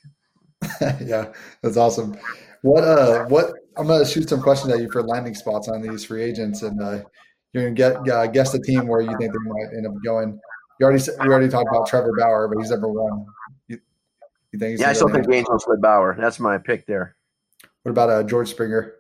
yeah, 0.81 1.33
that's 1.63 1.77
awesome. 1.77 2.17
What 2.63 2.85
uh, 2.85 3.27
what 3.27 3.53
I'm 3.77 3.87
gonna 3.87 4.07
shoot 4.07 4.29
some 4.29 4.41
questions 4.41 4.73
at 4.73 4.81
you 4.81 4.91
for 4.91 5.03
landing 5.03 5.35
spots 5.35 5.69
on 5.69 5.83
these 5.83 6.05
free 6.05 6.23
agents, 6.23 6.63
and 6.63 6.81
uh, 6.81 7.03
you're 7.53 7.65
gonna 7.65 7.75
get 7.75 8.09
uh, 8.09 8.27
guess 8.27 8.53
the 8.53 8.61
team 8.61 8.87
where 8.87 9.01
you 9.01 9.17
think 9.19 9.33
they 9.33 9.39
might 9.45 9.77
end 9.77 9.87
up 9.87 9.93
going. 10.05 10.41
You 10.81 10.87
already 10.87 11.05
we 11.21 11.27
already 11.27 11.49
talked 11.49 11.69
about 11.69 11.87
Trevor 11.87 12.13
Bauer, 12.19 12.49
but 12.49 12.59
he's 12.59 12.71
never 12.71 12.89
won. 12.89 13.27
You, 13.69 13.79
you 14.53 14.59
think? 14.59 14.81
yeah, 14.81 14.91
I 14.91 14.93
still 14.93 15.09
think 15.09 15.27
Angels 15.31 15.65
with 15.69 15.81
Bauer. 15.81 16.17
That's 16.19 16.41
my 16.41 16.59
pick 16.59 16.87
there. 16.87 17.17
What 17.83 17.91
about 17.91 18.11
uh, 18.11 18.23
George 18.23 18.49
Springer? 18.49 18.95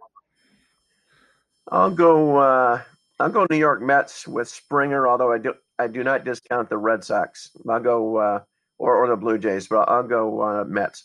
I'll 1.69 1.91
go. 1.91 2.37
Uh, 2.37 2.83
I'll 3.19 3.31
go 3.31 3.47
New 3.51 3.57
York 3.57 3.81
Mets 3.81 4.29
with 4.29 4.49
Springer. 4.49 5.09
Although 5.09 5.33
I 5.33 5.39
do, 5.39 5.55
I 5.79 5.87
do 5.87 6.05
not 6.05 6.25
discount 6.25 6.69
the 6.69 6.77
Red 6.77 7.03
Sox. 7.03 7.51
I'll 7.69 7.81
go 7.81 8.17
uh, 8.17 8.41
or 8.79 8.97
or 8.97 9.09
the 9.09 9.17
Blue 9.17 9.39
Jays, 9.39 9.69
but 9.69 9.89
I'll 9.89 10.03
go 10.03 10.41
uh, 10.41 10.65
Mets. 10.65 11.05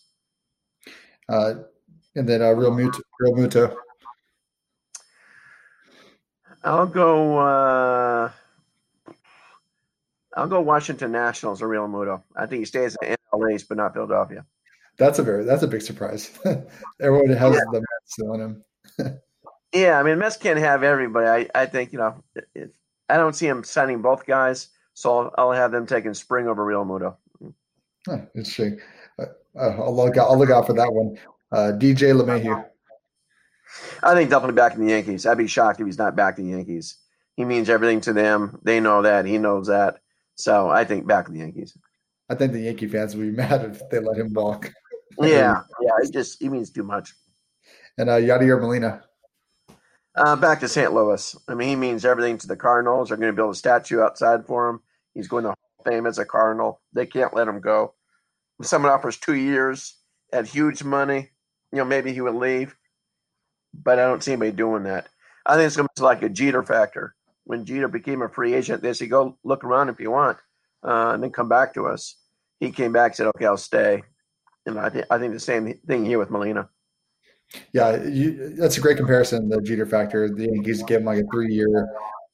Uh, 1.27 1.55
and 2.15 2.27
then 2.27 2.41
uh, 2.41 2.47
Realmuto, 2.47 3.01
Real 3.19 3.35
Muto. 3.35 3.75
I'll 6.63 6.87
go. 6.87 7.37
Uh, 7.37 8.31
I'll 10.35 10.47
go 10.47 10.61
Washington 10.61 11.11
Nationals 11.11 11.61
or 11.61 11.67
Realmuto. 11.67 12.23
I 12.35 12.45
think 12.45 12.59
he 12.59 12.65
stays 12.65 12.95
in 13.01 13.15
LA, 13.33 13.57
but 13.67 13.77
not 13.77 13.93
Philadelphia. 13.93 14.45
That's 14.97 15.19
a 15.19 15.23
very 15.23 15.45
that's 15.45 15.63
a 15.63 15.67
big 15.67 15.81
surprise. 15.81 16.31
Everyone 17.01 17.29
has 17.29 17.55
yeah. 17.55 17.61
the 17.71 17.81
Mets 17.81 18.19
on 18.29 18.41
him. 18.41 19.21
yeah, 19.73 19.99
I 19.99 20.03
mean, 20.03 20.19
Mets 20.19 20.37
can't 20.37 20.59
have 20.59 20.83
everybody. 20.83 21.49
I, 21.55 21.61
I 21.61 21.65
think 21.65 21.93
you 21.93 21.99
know, 21.99 22.23
it, 22.53 22.73
I 23.09 23.17
don't 23.17 23.35
see 23.35 23.47
him 23.47 23.63
signing 23.63 24.01
both 24.01 24.25
guys, 24.25 24.67
so 24.93 25.17
I'll, 25.17 25.33
I'll 25.37 25.51
have 25.53 25.71
them 25.71 25.87
taking 25.87 26.13
Spring 26.13 26.47
over 26.47 26.65
Realmuto. 26.65 27.15
Huh, 28.07 28.19
interesting. 28.35 28.79
Uh, 29.17 29.25
uh, 29.57 29.83
I'll 29.83 29.95
look 29.95 30.17
out. 30.17 30.29
I'll 30.29 30.37
look 30.37 30.49
out 30.49 30.67
for 30.67 30.73
that 30.73 30.91
one. 30.91 31.17
Uh, 31.51 31.73
DJ 31.77 32.13
LeMahieu. 32.13 32.65
I 34.01 34.13
think 34.13 34.29
definitely 34.29 34.55
back 34.55 34.75
in 34.75 34.85
the 34.85 34.91
Yankees. 34.91 35.25
I'd 35.25 35.37
be 35.37 35.47
shocked 35.47 35.79
if 35.79 35.85
he's 35.85 35.97
not 35.97 36.15
back 36.15 36.39
in 36.39 36.45
the 36.45 36.57
Yankees. 36.57 36.97
He 37.35 37.45
means 37.45 37.69
everything 37.69 38.01
to 38.01 38.13
them. 38.13 38.59
They 38.63 38.79
know 38.79 39.01
that. 39.01 39.25
He 39.25 39.37
knows 39.37 39.67
that. 39.67 39.99
So 40.35 40.69
I 40.69 40.85
think 40.85 41.07
back 41.07 41.27
in 41.27 41.33
the 41.33 41.41
Yankees. 41.41 41.77
I 42.29 42.35
think 42.35 42.53
the 42.53 42.61
Yankee 42.61 42.87
fans 42.87 43.15
would 43.15 43.23
be 43.23 43.31
mad 43.35 43.65
if 43.65 43.89
they 43.89 43.99
let 43.99 44.17
him 44.17 44.33
walk. 44.33 44.71
yeah, 45.19 45.61
yeah. 45.81 45.91
He 46.03 46.11
just 46.11 46.41
he 46.41 46.49
means 46.49 46.71
too 46.71 46.83
much. 46.83 47.13
And 47.97 48.09
uh, 48.09 48.17
Yadier 48.17 48.59
Molina. 48.59 49.03
Uh, 50.15 50.35
back 50.35 50.59
to 50.59 50.67
St. 50.67 50.93
Louis. 50.93 51.35
I 51.47 51.53
mean, 51.53 51.69
he 51.69 51.75
means 51.75 52.03
everything 52.03 52.37
to 52.39 52.47
the 52.47 52.55
Cardinals. 52.55 53.09
They're 53.09 53.17
going 53.17 53.31
to 53.31 53.35
build 53.35 53.53
a 53.53 53.57
statue 53.57 54.01
outside 54.01 54.45
for 54.45 54.69
him. 54.69 54.81
He's 55.13 55.27
going 55.27 55.43
to 55.43 55.53
Fame 55.89 56.05
as 56.05 56.17
a 56.17 56.25
Cardinal. 56.25 56.81
They 56.93 57.05
can't 57.05 57.35
let 57.35 57.47
him 57.47 57.59
go. 57.61 57.93
If 58.59 58.67
someone 58.67 58.91
offers 58.91 59.17
two 59.17 59.35
years 59.35 59.97
at 60.31 60.47
huge 60.47 60.83
money, 60.83 61.29
you 61.71 61.77
know, 61.77 61.85
maybe 61.85 62.13
he 62.13 62.21
would 62.21 62.35
leave. 62.35 62.75
But 63.73 63.99
I 63.99 64.03
don't 64.03 64.23
see 64.23 64.33
anybody 64.33 64.51
doing 64.51 64.83
that. 64.83 65.07
I 65.45 65.55
think 65.55 65.67
it's 65.67 65.75
going 65.75 65.87
to 65.87 66.01
be 66.01 66.03
like 66.03 66.23
a 66.23 66.29
Jeter 66.29 66.63
factor. 66.63 67.15
When 67.45 67.65
Jeter 67.65 67.87
became 67.87 68.21
a 68.21 68.29
free 68.29 68.53
agent, 68.53 68.81
they 68.83 68.93
said, 68.93 69.09
go 69.09 69.37
look 69.43 69.63
around 69.63 69.89
if 69.89 69.99
you 69.99 70.11
want, 70.11 70.37
uh, 70.83 71.11
and 71.13 71.23
then 71.23 71.31
come 71.31 71.49
back 71.49 71.73
to 71.73 71.87
us. 71.87 72.15
He 72.59 72.71
came 72.71 72.91
back 72.91 73.15
said, 73.15 73.27
okay, 73.27 73.45
I'll 73.45 73.57
stay. 73.57 74.03
And 74.65 74.79
I, 74.79 74.89
th- 74.89 75.05
I 75.09 75.17
think 75.17 75.33
the 75.33 75.39
same 75.39 75.73
thing 75.87 76.05
here 76.05 76.19
with 76.19 76.29
Molina. 76.29 76.69
Yeah, 77.73 78.03
you, 78.03 78.49
that's 78.55 78.77
a 78.77 78.81
great 78.81 78.97
comparison. 78.97 79.49
The 79.49 79.61
Jeter 79.61 79.85
factor. 79.85 80.29
The 80.29 80.49
Yankees 80.51 80.83
gave 80.83 80.99
him 80.99 81.05
like 81.05 81.19
a 81.19 81.27
three-year 81.31 81.87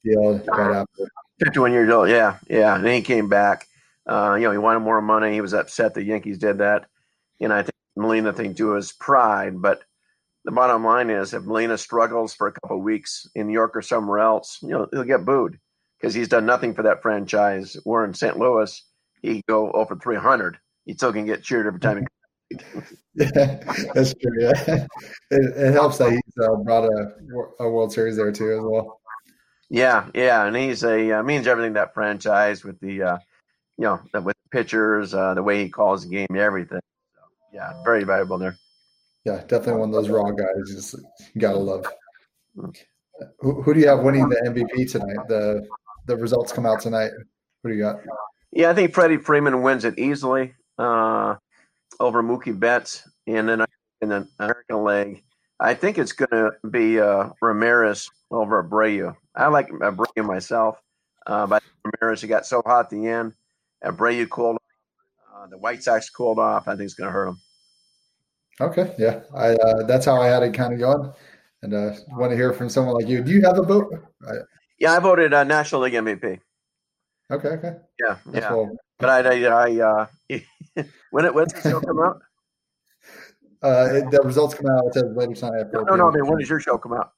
deal 0.03 0.43
right 0.47 0.75
after. 0.75 1.07
51 1.43 1.71
years 1.73 1.89
old. 1.91 2.09
Yeah, 2.09 2.37
yeah. 2.49 2.75
And 2.75 2.87
he 2.87 3.01
came 3.01 3.29
back. 3.29 3.67
Uh, 4.07 4.35
you 4.35 4.43
know, 4.43 4.51
he 4.51 4.57
wanted 4.57 4.81
more 4.81 5.01
money. 5.01 5.33
He 5.33 5.41
was 5.41 5.53
upset 5.53 5.93
the 5.93 6.03
Yankees 6.03 6.37
did 6.37 6.59
that. 6.59 6.87
And 7.41 7.51
I 7.51 7.63
think 7.63 7.73
Molina 7.95 8.33
thing 8.33 8.53
too 8.53 8.75
is 8.75 8.91
pride. 8.91 9.61
But 9.61 9.81
the 10.45 10.51
bottom 10.51 10.83
line 10.83 11.09
is, 11.09 11.33
if 11.33 11.43
Molina 11.43 11.77
struggles 11.77 12.33
for 12.33 12.47
a 12.47 12.51
couple 12.51 12.79
weeks 12.81 13.27
in 13.35 13.47
New 13.47 13.53
York 13.53 13.75
or 13.75 13.81
somewhere 13.81 14.19
else, 14.19 14.59
you 14.61 14.69
know, 14.69 14.87
he'll 14.91 15.03
get 15.03 15.25
booed 15.25 15.59
because 15.99 16.13
he's 16.13 16.27
done 16.29 16.45
nothing 16.45 16.73
for 16.73 16.83
that 16.83 17.01
franchise. 17.01 17.77
We're 17.85 18.05
in 18.05 18.13
St. 18.13 18.37
Louis. 18.37 18.83
He 19.21 19.41
go 19.47 19.71
over 19.71 19.95
300. 19.95 20.59
He 20.85 20.93
still 20.93 21.11
can 21.11 21.25
get 21.25 21.43
cheered 21.43 21.65
every 21.65 21.79
time 21.79 21.97
he 21.97 22.05
yeah, 23.15 23.59
that's 23.93 24.13
true. 24.13 24.39
Yeah, 24.39 24.53
it, 25.31 25.57
it 25.57 25.73
helps 25.73 25.97
that 25.97 26.11
he's 26.11 26.43
uh, 26.43 26.55
brought 26.57 26.85
a, 26.85 27.63
a 27.63 27.69
World 27.69 27.91
Series 27.91 28.17
there 28.17 28.31
too 28.31 28.51
as 28.51 28.59
well. 28.61 28.99
Yeah, 29.69 30.07
yeah, 30.13 30.45
and 30.45 30.55
he's 30.55 30.83
a 30.83 31.19
uh, 31.19 31.23
means 31.23 31.47
everything 31.47 31.73
that 31.73 31.93
franchise 31.93 32.63
with 32.63 32.79
the 32.79 33.01
uh, 33.01 33.17
you 33.77 33.85
know 33.85 33.99
with 34.13 34.35
the 34.43 34.49
pitchers, 34.51 35.13
uh, 35.13 35.33
the 35.33 35.43
way 35.43 35.63
he 35.63 35.69
calls 35.69 36.03
the 36.03 36.09
game, 36.09 36.27
everything. 36.35 36.81
So, 37.15 37.21
yeah, 37.51 37.73
very 37.83 38.03
valuable 38.03 38.37
there. 38.37 38.57
Yeah, 39.25 39.41
definitely 39.47 39.79
one 39.79 39.89
of 39.89 39.95
those 39.95 40.09
raw 40.09 40.29
guys. 40.31 40.47
You 40.67 40.75
just 40.75 40.95
gotta 41.37 41.57
love. 41.57 41.85
Who, 43.39 43.61
who 43.61 43.73
do 43.73 43.79
you 43.79 43.87
have 43.87 44.01
winning 44.01 44.29
the 44.29 44.35
MVP 44.45 44.91
tonight? 44.91 45.27
The 45.27 45.65
the 46.05 46.15
results 46.15 46.51
come 46.51 46.67
out 46.67 46.79
tonight. 46.79 47.11
Who 47.63 47.69
do 47.69 47.75
you 47.75 47.81
got? 47.81 47.97
Yeah, 48.51 48.69
I 48.69 48.73
think 48.75 48.93
Freddie 48.93 49.17
Freeman 49.17 49.63
wins 49.63 49.83
it 49.83 49.97
easily. 49.97 50.53
Uh, 50.77 51.35
over 51.99 52.21
Mookie 52.21 52.57
Betts, 52.57 53.07
and 53.25 53.49
then 53.49 53.65
in 54.01 54.09
the 54.09 54.27
American 54.39 54.83
League, 54.83 55.23
I 55.59 55.73
think 55.73 55.97
it's 55.97 56.11
going 56.11 56.29
to 56.29 56.51
be 56.69 56.99
uh, 56.99 57.29
Ramirez 57.41 58.09
over 58.31 58.63
Abreu. 58.63 59.15
I 59.35 59.47
like 59.47 59.69
Abreu 59.69 60.25
myself, 60.25 60.81
uh, 61.27 61.47
but 61.47 61.63
Ramirez 61.83 62.21
he 62.21 62.27
got 62.27 62.45
so 62.45 62.61
hot 62.65 62.85
at 62.85 62.89
the 62.89 63.07
end. 63.07 63.33
Abreu 63.83 64.29
cooled. 64.29 64.57
Uh, 65.33 65.47
the 65.47 65.57
White 65.57 65.83
Sox 65.83 66.09
cooled 66.09 66.39
off. 66.39 66.67
I 66.67 66.71
think 66.71 66.83
it's 66.83 66.93
going 66.93 67.07
to 67.07 67.11
hurt 67.11 67.29
him. 67.29 67.39
Okay, 68.61 68.95
yeah, 68.97 69.21
I 69.35 69.49
uh, 69.49 69.83
that's 69.83 70.05
how 70.05 70.21
I 70.21 70.27
had 70.27 70.41
it 70.41 70.53
kind 70.53 70.73
of 70.73 70.79
going, 70.79 71.11
and 71.61 71.73
uh, 71.73 71.91
want 72.11 72.31
to 72.31 72.37
hear 72.37 72.53
from 72.53 72.69
someone 72.69 72.95
like 72.95 73.07
you. 73.07 73.21
Do 73.21 73.31
you 73.31 73.41
have 73.41 73.57
a 73.57 73.63
vote? 73.63 73.93
Yeah, 74.79 74.93
I 74.93 74.99
voted 74.99 75.33
uh, 75.33 75.43
National 75.43 75.81
League 75.81 75.93
MVP. 75.93 76.39
Okay, 77.31 77.47
okay. 77.49 77.73
Yeah, 77.99 78.17
that's 78.27 78.43
yeah. 78.45 78.49
Cool. 78.49 78.77
But 78.97 79.09
I, 79.09 79.43
I, 79.43 79.65
I 79.65 79.81
uh, 79.81 80.07
when 81.11 81.25
it 81.25 81.33
when 81.33 81.47
does 81.47 81.61
the 81.61 81.69
show 81.69 81.81
come 81.81 81.99
out? 81.99 82.21
Uh, 83.65 84.07
the 84.11 84.21
results 84.23 84.53
come 84.53 84.67
out 84.67 84.95
later 85.15 85.33
tonight. 85.33 85.65
No, 85.73 85.81
no, 85.81 85.95
no. 85.95 86.11
When 86.23 86.37
does 86.37 86.47
your 86.47 86.59
show 86.59 86.77
come 86.77 86.93
out? 86.93 87.13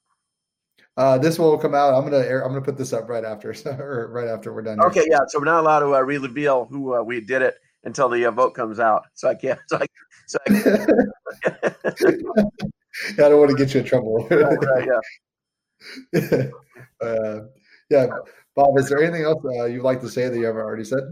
Uh, 0.96 1.18
this 1.18 1.38
will 1.38 1.58
come 1.58 1.76
out. 1.76 1.94
I'm 1.94 2.10
gonna 2.10 2.26
air, 2.26 2.42
I'm 2.42 2.52
gonna 2.52 2.62
put 2.62 2.78
this 2.78 2.94
up 2.94 3.10
right 3.10 3.26
after, 3.26 3.54
so, 3.54 3.72
or 3.72 4.10
right 4.12 4.30
after 4.30 4.54
we're 4.54 4.62
done. 4.62 4.80
Okay, 4.80 5.02
here. 5.02 5.10
yeah. 5.12 5.20
So 5.28 5.40
we're 5.40 5.46
not 5.46 5.60
allowed 5.60 5.82
to 5.82 5.94
uh, 5.94 6.00
reveal 6.00 6.64
who 6.66 6.96
uh, 6.96 7.04
we 7.04 7.20
did 7.20 7.42
it 7.42 7.56
until 7.84 8.08
the 8.08 8.26
uh, 8.26 8.32
vote 8.32 8.56
comes 8.56 8.80
out. 8.80 9.04
So 9.14 9.28
I 9.28 9.36
can't. 9.36 9.60
So 9.68 9.78
I, 9.78 9.86
so 10.26 10.38
I, 10.48 10.54
I 13.14 13.30
don't 13.30 13.40
want 13.40 13.52
to 13.52 13.58
get 13.58 13.74
you 13.74 13.82
in 13.82 13.86
trouble. 13.86 14.26
right, 14.32 14.88
yeah. 16.14 16.48
Uh, 17.02 17.40
yeah, 17.90 18.08
Bob. 18.56 18.80
Is 18.80 18.88
there 18.88 19.04
anything 19.04 19.24
else 19.24 19.44
uh, 19.46 19.66
you'd 19.66 19.84
like 19.84 20.00
to 20.00 20.10
say 20.10 20.30
that 20.30 20.38
you 20.38 20.46
haven't 20.46 20.62
already 20.62 20.86
said? 20.86 21.04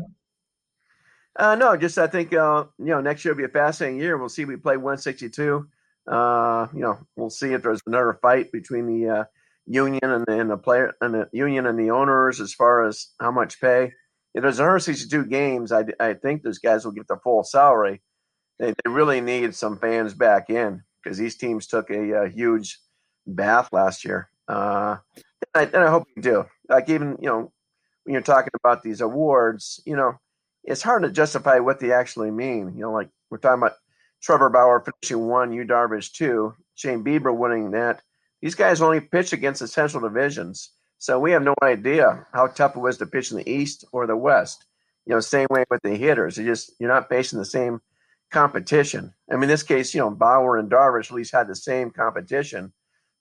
Uh, 1.37 1.55
no, 1.55 1.75
just 1.75 1.97
I 1.97 2.07
think 2.07 2.33
uh, 2.33 2.65
you 2.79 2.85
know 2.85 3.01
next 3.01 3.25
year 3.25 3.33
will 3.33 3.39
be 3.39 3.45
a 3.45 3.49
fascinating 3.49 3.99
year. 3.99 4.17
We'll 4.17 4.29
see. 4.29 4.45
We 4.45 4.55
play 4.55 4.77
162. 4.77 5.67
Uh, 6.07 6.67
you 6.73 6.81
know, 6.81 6.99
we'll 7.15 7.29
see 7.29 7.53
if 7.53 7.63
there's 7.63 7.81
another 7.87 8.17
fight 8.21 8.51
between 8.51 8.85
the 8.85 9.09
uh, 9.09 9.23
union 9.65 10.03
and 10.03 10.23
the, 10.25 10.39
and 10.39 10.49
the 10.49 10.57
player 10.57 10.93
and 11.01 11.13
the 11.13 11.29
union 11.33 11.65
and 11.65 11.77
the 11.79 11.91
owners 11.91 12.39
as 12.39 12.53
far 12.53 12.87
as 12.87 13.07
how 13.19 13.31
much 13.31 13.59
pay. 13.59 13.91
If 14.33 14.43
there's 14.43 14.59
162 14.59 15.25
games, 15.25 15.71
I, 15.71 15.85
I 15.99 16.13
think 16.13 16.43
those 16.43 16.59
guys 16.59 16.85
will 16.85 16.91
get 16.91 17.07
the 17.07 17.17
full 17.17 17.43
salary. 17.43 18.01
They, 18.59 18.71
they 18.71 18.89
really 18.89 19.21
need 19.21 19.55
some 19.55 19.79
fans 19.79 20.13
back 20.13 20.49
in 20.49 20.83
because 21.03 21.17
these 21.17 21.37
teams 21.37 21.67
took 21.67 21.89
a, 21.89 22.25
a, 22.25 22.29
huge 22.29 22.79
bath 23.25 23.69
last 23.71 24.05
year. 24.05 24.29
Uh, 24.47 24.97
and, 25.15 25.23
I, 25.55 25.63
and 25.63 25.83
I 25.83 25.89
hope 25.89 26.07
we 26.15 26.21
do. 26.21 26.45
Like 26.69 26.89
even 26.89 27.17
you 27.19 27.29
know 27.29 27.51
when 28.03 28.13
you're 28.13 28.21
talking 28.21 28.51
about 28.61 28.83
these 28.83 29.01
awards, 29.01 29.81
you 29.85 29.95
know 29.95 30.19
it's 30.65 30.82
hard 30.82 31.04
to 31.04 31.12
justify 31.12 31.60
what 31.60 31.80
they 31.80 31.91
actually 31.91 32.32
mean. 32.32 32.73
You 32.75 32.82
know, 32.82 32.91
like 32.91 33.10
we're 33.30 33.38
talking 33.38 33.62
about 33.62 33.78
Trevor 34.21 34.49
Bauer 34.49 34.84
finishing 34.84 35.28
one, 35.28 35.54
Yu 35.54 35.65
Darvish 35.65 36.12
two, 36.12 36.54
Shane 36.75 37.04
Bieber 37.04 37.36
winning 37.36 37.71
that. 37.71 38.01
These 38.41 38.56
guys 38.56 38.82
only 38.82 38.99
pitch 38.99 39.34
against 39.34 39.62
the 39.62 39.67
Central 39.67 40.08
divisions, 40.08 40.71
so 40.97 41.19
we 41.19 41.32
have 41.32 41.43
no 41.43 41.56
idea 41.63 42.25
how 42.34 42.47
tough 42.47 42.75
it 42.75 42.80
was 42.80 42.97
to 42.97 43.06
pitch 43.06 43.32
in 43.32 43.38
the 43.38 43.49
East 43.49 43.86
or 43.91 44.06
the 44.06 44.17
West. 44.17 44.65
You 45.06 45.13
know, 45.13 45.19
same 45.19 45.47
way 45.49 45.63
with 45.69 45.82
the 45.84 45.95
hitters. 45.95 46.38
You 46.38 46.45
just 46.45 46.71
you're 46.80 46.89
not 46.89 47.10
facing 47.10 47.39
the 47.39 47.45
same 47.45 47.80
competition. 48.32 49.13
I 49.32 49.36
mean, 49.36 49.43
in 49.43 49.49
this 49.49 49.63
case, 49.63 49.93
you 49.93 50.01
know, 50.01 50.10
Bauer 50.10 50.58
and 50.58 50.69
Darvish 50.69 51.12
at 51.12 51.15
least 51.15 51.32
had 51.32 51.47
the 51.47 51.56
same 51.56 51.91
competition, 51.91 52.73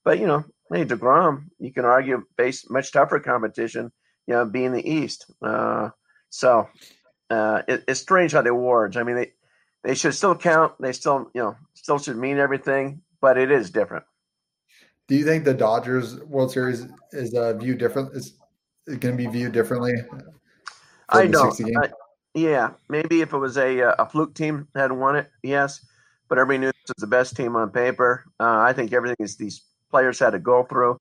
but 0.05 0.19
you 0.19 0.27
know, 0.27 0.45
hey, 0.73 0.85
Degrom, 0.85 1.45
you 1.59 1.73
can 1.73 1.85
argue 1.85 2.25
face 2.37 2.69
much 2.71 2.93
tougher 2.93 3.21
competition. 3.21 3.93
You 4.27 4.35
know, 4.35 4.47
being 4.47 4.73
the 4.73 4.89
East. 4.89 5.27
Uh, 5.43 5.91
so 6.31 6.69
uh, 7.31 7.63
it, 7.69 7.85
it's 7.89 8.01
strange 8.01 8.33
how 8.33 8.43
the 8.43 8.51
awards. 8.51 8.97
I 8.97 9.03
mean, 9.03 9.17
they 9.17 9.33
they 9.83 9.95
should 9.95 10.15
still 10.15 10.35
count. 10.35 10.75
They 10.81 10.93
still 10.93 11.31
you 11.35 11.43
know 11.43 11.57
still 11.75 11.99
should 11.99 12.17
mean 12.17 12.39
everything, 12.39 13.03
but 13.21 13.39
it 13.39 13.51
is 13.51 13.71
different. 13.71 14.05
Do 15.07 15.17
you 15.17 15.25
think 15.25 15.45
the 15.45 15.55
Dodgers 15.55 16.19
World 16.21 16.51
Series 16.51 16.87
is 17.13 17.35
uh, 17.35 17.53
viewed 17.55 17.79
different? 17.79 18.15
Is 18.15 18.35
it 18.87 19.01
going 19.01 19.17
to 19.17 19.23
be 19.23 19.27
viewed 19.27 19.53
differently? 19.53 19.93
I 21.09 21.27
don't. 21.27 21.61
I, 21.77 21.91
yeah, 22.35 22.71
maybe 22.89 23.21
if 23.21 23.33
it 23.33 23.39
was 23.39 23.57
a 23.57 23.83
uh, 23.83 23.95
a 23.99 24.09
fluke 24.09 24.35
team 24.35 24.69
had 24.75 24.93
won 24.93 25.17
it, 25.17 25.31
yes. 25.43 25.85
But 26.29 26.39
everybody 26.39 26.59
knew 26.59 26.73
this 26.73 26.95
was 26.97 27.01
the 27.01 27.07
best 27.07 27.37
team 27.37 27.55
on 27.55 27.71
paper. 27.71 28.25
Uh, 28.41 28.59
I 28.59 28.73
think 28.73 28.93
everything 28.93 29.17
is 29.21 29.37
these 29.37 29.63
players 29.91 30.19
had 30.19 30.31
to 30.31 30.39
go 30.39 30.65
through 30.65 30.99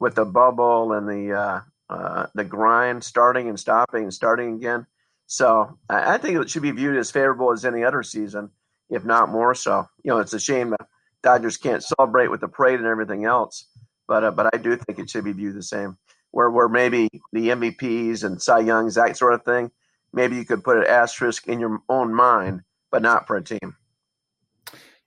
with 0.00 0.16
the 0.16 0.24
bubble 0.24 0.92
and 0.92 1.08
the 1.08 1.32
uh, 1.32 1.60
uh, 1.88 2.26
the 2.34 2.44
grind, 2.44 3.04
starting 3.04 3.48
and 3.48 3.58
stopping 3.58 4.02
and 4.02 4.12
starting 4.12 4.54
again. 4.56 4.86
So 5.26 5.78
I 5.88 6.18
think 6.18 6.38
it 6.38 6.50
should 6.50 6.62
be 6.62 6.70
viewed 6.70 6.96
as 6.96 7.10
favorable 7.10 7.52
as 7.52 7.64
any 7.64 7.82
other 7.82 8.02
season, 8.02 8.50
if 8.90 9.04
not 9.04 9.30
more 9.30 9.54
so. 9.54 9.86
You 10.02 10.12
know, 10.12 10.18
it's 10.18 10.34
a 10.34 10.40
shame 10.40 10.70
that 10.70 10.86
Dodgers 11.22 11.56
can't 11.56 11.82
celebrate 11.82 12.28
with 12.28 12.40
the 12.40 12.48
parade 12.48 12.78
and 12.78 12.88
everything 12.88 13.24
else, 13.24 13.66
but 14.06 14.24
uh, 14.24 14.30
but 14.30 14.54
I 14.54 14.58
do 14.58 14.76
think 14.76 14.98
it 14.98 15.08
should 15.08 15.24
be 15.24 15.32
viewed 15.32 15.56
the 15.56 15.62
same. 15.62 15.96
Where 16.32 16.50
where 16.50 16.68
maybe 16.68 17.08
the 17.32 17.48
MVPs 17.48 18.24
and 18.24 18.40
Cy 18.40 18.60
Youngs 18.60 18.96
that 18.96 19.16
sort 19.16 19.32
of 19.32 19.44
thing, 19.44 19.70
maybe 20.12 20.36
you 20.36 20.44
could 20.44 20.62
put 20.62 20.76
an 20.76 20.86
asterisk 20.86 21.48
in 21.48 21.60
your 21.60 21.80
own 21.88 22.14
mind, 22.14 22.60
but 22.90 23.00
not 23.00 23.26
for 23.26 23.36
a 23.36 23.42
team. 23.42 23.76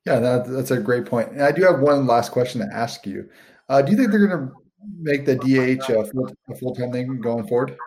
Yeah, 0.08 0.19
that, 0.19 0.47
that's 0.47 0.71
a 0.71 0.80
great 0.80 1.06
point. 1.06 1.32
And 1.32 1.43
I 1.43 1.51
do 1.51 1.63
have 1.63 1.82
one 1.82 2.08
last 2.08 2.32
question 2.32 2.62
to 2.62 2.73
ask 2.73 3.06
you. 3.06 3.30
Uh, 3.67 3.82
do 3.82 3.91
you 3.91 3.97
think 3.97 4.10
they're 4.10 4.25
going 4.25 4.47
to 4.47 4.53
make 4.99 5.25
the 5.25 5.36
DH 5.36 5.89
a 5.89 6.56
full 6.56 6.73
time 6.73 6.93
thing 6.93 7.19
going 7.19 7.45
forward? 7.45 7.77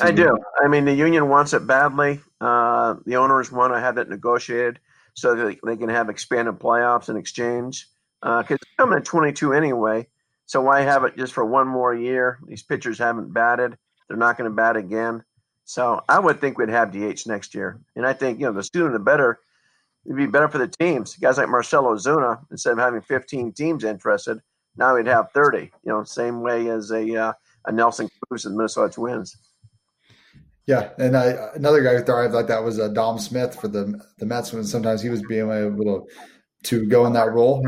I 0.00 0.10
do. 0.10 0.36
I 0.62 0.68
mean, 0.68 0.84
the 0.84 0.94
union 0.94 1.28
wants 1.28 1.52
it 1.52 1.66
badly. 1.66 2.20
Uh, 2.40 2.96
the 3.06 3.16
owners 3.16 3.50
want 3.50 3.72
to 3.72 3.80
have 3.80 3.98
it 3.98 4.08
negotiated 4.08 4.80
so 5.14 5.34
that 5.34 5.58
they 5.64 5.76
can 5.76 5.88
have 5.88 6.08
expanded 6.08 6.58
playoffs 6.58 7.08
in 7.08 7.16
exchange. 7.16 7.88
Because 8.20 8.50
uh, 8.50 8.54
it's 8.54 8.74
coming 8.78 8.98
at 8.98 9.04
22 9.04 9.52
anyway. 9.52 10.06
So 10.46 10.60
why 10.62 10.80
have 10.80 11.04
it 11.04 11.16
just 11.16 11.32
for 11.32 11.44
one 11.44 11.68
more 11.68 11.94
year? 11.94 12.38
These 12.46 12.62
pitchers 12.62 12.98
haven't 12.98 13.32
batted. 13.32 13.76
They're 14.08 14.16
not 14.16 14.38
going 14.38 14.50
to 14.50 14.54
bat 14.54 14.76
again. 14.76 15.22
So 15.64 16.02
I 16.08 16.18
would 16.18 16.40
think 16.40 16.56
we'd 16.56 16.70
have 16.70 16.92
DH 16.92 17.26
next 17.26 17.54
year. 17.54 17.80
And 17.94 18.06
I 18.06 18.14
think, 18.14 18.40
you 18.40 18.46
know, 18.46 18.52
the 18.52 18.62
sooner 18.62 18.90
the 18.90 18.98
better. 18.98 19.40
It'd 20.06 20.16
be 20.16 20.26
better 20.26 20.48
for 20.48 20.56
the 20.56 20.68
teams. 20.68 21.14
Guys 21.16 21.36
like 21.36 21.50
Marcell 21.50 21.84
Ozuna, 21.84 22.40
instead 22.50 22.72
of 22.72 22.78
having 22.78 23.02
15 23.02 23.52
teams 23.52 23.84
interested, 23.84 24.40
now 24.78 24.96
we'd 24.96 25.06
have 25.06 25.30
30. 25.32 25.58
You 25.58 25.70
know, 25.84 26.04
same 26.04 26.40
way 26.40 26.68
as 26.70 26.90
a 26.90 27.14
uh, 27.14 27.32
a 27.66 27.72
Nelson 27.72 28.08
Cruz 28.26 28.46
and 28.46 28.56
Minnesota 28.56 28.92
Twins. 28.92 29.36
Yeah, 30.68 30.90
and 30.98 31.16
I, 31.16 31.48
another 31.54 31.82
guy 31.82 31.96
who 31.96 32.04
thrived 32.04 32.34
like 32.34 32.48
that 32.48 32.62
was 32.62 32.78
uh, 32.78 32.88
Dom 32.88 33.18
Smith 33.18 33.58
for 33.58 33.68
the 33.68 33.98
the 34.18 34.26
Mets. 34.26 34.52
When 34.52 34.64
sometimes 34.64 35.00
he 35.00 35.08
was 35.08 35.22
being 35.22 35.50
able 35.50 36.06
to 36.64 36.86
go 36.86 37.06
in 37.06 37.14
that 37.14 37.32
role, 37.32 37.66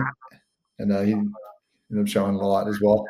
and 0.79 0.93
uh, 0.93 1.01
he 1.01 1.13
ended 1.13 1.33
up 1.99 2.07
showing 2.07 2.35
a 2.35 2.47
lot 2.47 2.69
as 2.69 2.79
well. 2.83 3.07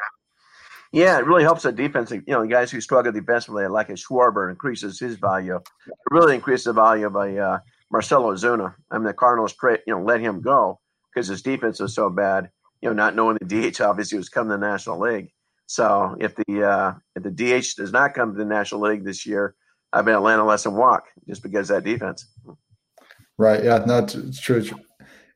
Yeah, 0.92 1.18
it 1.18 1.26
really 1.26 1.42
helps 1.42 1.64
the 1.64 1.72
defense. 1.72 2.12
You 2.12 2.22
know, 2.28 2.42
the 2.42 2.46
guys 2.46 2.70
who 2.70 2.80
struggle 2.80 3.10
defensively, 3.10 3.66
like 3.66 3.88
a 3.88 3.94
Schwarber, 3.94 4.48
increases 4.48 5.00
his 5.00 5.16
value. 5.16 5.56
It 5.56 5.94
really 6.12 6.36
increases 6.36 6.66
the 6.66 6.72
value 6.72 7.08
of 7.08 7.16
a 7.16 7.38
uh, 7.38 7.58
Marcell 7.90 8.22
Ozuna. 8.22 8.72
I 8.92 8.98
mean, 8.98 9.08
the 9.08 9.12
Cardinals, 9.12 9.56
you 9.60 9.78
know, 9.88 10.02
let 10.04 10.20
him 10.20 10.40
go 10.40 10.78
because 11.12 11.26
his 11.26 11.42
defense 11.42 11.80
was 11.80 11.96
so 11.96 12.10
bad. 12.10 12.48
You 12.80 12.90
know, 12.90 12.94
not 12.94 13.16
knowing 13.16 13.38
the 13.40 13.70
DH 13.72 13.80
obviously 13.80 14.18
was 14.18 14.28
coming 14.28 14.50
to 14.50 14.56
the 14.56 14.68
National 14.68 15.00
League. 15.00 15.32
So 15.66 16.16
if 16.20 16.36
the 16.36 16.62
uh, 16.62 16.94
if 17.16 17.24
the 17.24 17.30
DH 17.32 17.74
does 17.76 17.90
not 17.90 18.14
come 18.14 18.32
to 18.32 18.38
the 18.38 18.44
National 18.44 18.82
League 18.82 19.04
this 19.04 19.26
year, 19.26 19.56
I 19.92 20.02
bet 20.02 20.14
Atlanta 20.14 20.44
lets 20.44 20.66
him 20.66 20.76
walk 20.76 21.04
just 21.28 21.42
because 21.42 21.68
that 21.68 21.84
defense. 21.84 22.26
Right. 23.38 23.64
Yeah. 23.64 23.84
No, 23.86 23.98
it's, 23.98 24.40
true. 24.40 24.64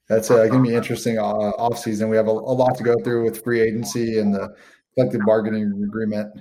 That's 0.08 0.30
uh, 0.30 0.46
going 0.46 0.64
to 0.64 0.70
be 0.70 0.74
interesting 0.74 1.18
uh, 1.18 1.22
off 1.22 1.78
season. 1.78 2.10
We 2.10 2.16
have 2.16 2.28
a, 2.28 2.30
a, 2.30 2.32
lot 2.32 2.76
to 2.76 2.84
go 2.84 2.94
through 3.02 3.24
with 3.24 3.42
free 3.42 3.60
agency 3.60 4.18
and 4.18 4.34
the 4.34 4.54
collective 4.94 5.22
bargaining 5.24 5.82
agreement. 5.82 6.32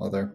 Other. 0.00 0.32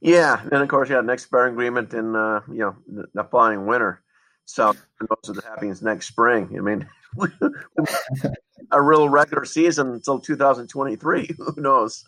Yeah, 0.00 0.40
and 0.42 0.62
of 0.62 0.68
course, 0.68 0.88
you 0.88 0.96
have 0.96 1.04
next 1.04 1.30
bargaining 1.30 1.54
agreement 1.54 1.92
in 1.92 2.16
uh, 2.16 2.40
you 2.48 2.58
know 2.58 2.76
the, 2.86 3.04
the 3.14 3.24
following 3.24 3.66
winter. 3.66 4.02
So 4.44 4.74
most 5.10 5.28
of 5.28 5.36
the 5.36 5.42
happens 5.42 5.82
next 5.82 6.08
spring. 6.08 6.54
I 6.56 6.60
mean, 6.60 6.88
a 8.72 8.82
real 8.82 9.08
regular 9.08 9.44
season 9.44 9.92
until 9.92 10.18
2023. 10.18 11.30
Who 11.38 11.54
knows? 11.56 12.04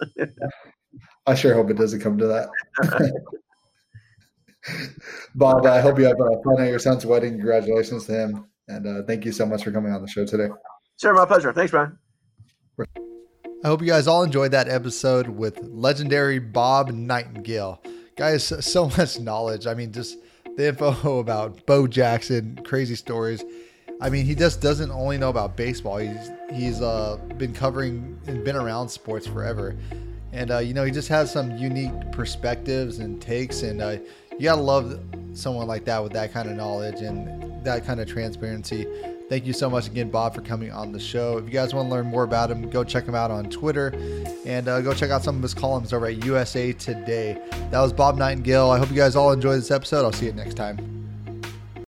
I 1.27 1.35
sure 1.35 1.55
hope 1.55 1.71
it 1.71 1.77
doesn't 1.77 2.01
come 2.01 2.19
to 2.19 2.27
that. 2.27 2.49
Bob, 5.35 5.67
I 5.67 5.81
hope 5.81 5.99
you 5.99 6.05
have 6.05 6.21
uh, 6.21 6.41
fun 6.45 6.61
at 6.61 6.69
your 6.69 6.79
son's 6.79 7.07
wedding. 7.07 7.33
Congratulations 7.33 8.07
to 8.07 8.13
him. 8.13 8.45
And 8.69 8.87
uh, 8.87 9.03
thank 9.07 9.25
you 9.25 9.33
so 9.33 9.47
much 9.47 9.65
for 9.65 9.73
coming 9.73 9.93
on 9.93 10.03
the 10.03 10.09
show 10.09 10.25
today. 10.25 10.49
Sure, 11.01 11.15
my 11.15 11.25
pleasure. 11.25 11.53
Thanks, 11.53 11.71
Brian. 11.71 11.99
I 13.63 13.69
hope 13.69 13.83
you 13.83 13.89
guys 13.89 14.07
all 14.07 14.23
enjoyed 14.23 14.53
that 14.53 14.69
episode 14.69 15.29
with 15.29 15.59
legendary 15.63 16.39
Bob 16.39 16.91
Nightengale. 16.91 17.79
Guys, 18.17 18.45
so 18.45 18.89
much 18.97 19.19
knowledge. 19.19 19.67
I 19.67 19.75
mean, 19.75 19.93
just 19.93 20.19
the 20.57 20.69
info 20.69 21.19
about 21.19 21.67
Bo 21.67 21.87
Jackson, 21.87 22.59
crazy 22.65 22.95
stories. 22.95 23.45
I 24.01 24.09
mean, 24.09 24.25
he 24.25 24.35
just 24.35 24.63
doesn't 24.63 24.91
only 24.91 25.19
know 25.19 25.29
about 25.29 25.57
baseball. 25.57 25.99
He's 25.99 26.31
he's 26.51 26.81
uh, 26.81 27.19
been 27.37 27.53
covering 27.53 28.19
and 28.27 28.43
been 28.45 28.57
around 28.57 28.89
sports 28.89 29.27
forever, 29.27 29.77
and 30.33 30.51
uh, 30.51 30.59
you 30.59 30.73
know 30.73 30.85
he 30.85 30.91
just 30.91 31.09
has 31.09 31.31
some 31.31 31.57
unique 31.59 31.93
perspectives 32.13 32.99
and 32.99 33.21
takes, 33.21 33.63
and 33.63 33.83
uh, 33.83 33.99
you 34.41 34.47
gotta 34.47 34.63
love 34.63 34.99
someone 35.35 35.67
like 35.67 35.85
that 35.85 36.03
with 36.03 36.13
that 36.13 36.33
kind 36.33 36.49
of 36.49 36.57
knowledge 36.57 37.03
and 37.03 37.63
that 37.63 37.85
kind 37.85 38.01
of 38.01 38.09
transparency. 38.09 38.87
Thank 39.29 39.45
you 39.45 39.53
so 39.53 39.69
much 39.69 39.87
again, 39.87 40.11
Bob, 40.11 40.35
for 40.35 40.41
coming 40.41 40.73
on 40.73 40.93
the 40.93 40.99
show. 40.99 41.37
If 41.37 41.45
you 41.45 41.51
guys 41.51 41.75
want 41.75 41.89
to 41.89 41.95
learn 41.95 42.07
more 42.07 42.25
about 42.25 42.51
him, 42.51 42.69
go 42.71 42.83
check 42.83 43.05
him 43.05 43.15
out 43.15 43.31
on 43.31 43.51
Twitter 43.51 43.93
and 44.47 44.67
uh, 44.67 44.81
go 44.81 44.95
check 44.95 45.11
out 45.11 45.23
some 45.23 45.37
of 45.37 45.43
his 45.43 45.53
columns 45.53 45.93
over 45.93 46.07
at 46.07 46.25
USA 46.25 46.73
Today. 46.73 47.39
That 47.71 47.81
was 47.81 47.93
Bob 47.93 48.19
Nightengale. 48.19 48.75
I 48.75 48.79
hope 48.79 48.89
you 48.89 48.97
guys 48.97 49.15
all 49.15 49.31
enjoyed 49.31 49.59
this 49.59 49.71
episode. 49.71 50.05
I'll 50.07 50.13
see 50.13 50.27
you 50.27 50.33
next 50.33 50.55
time. 50.55 51.00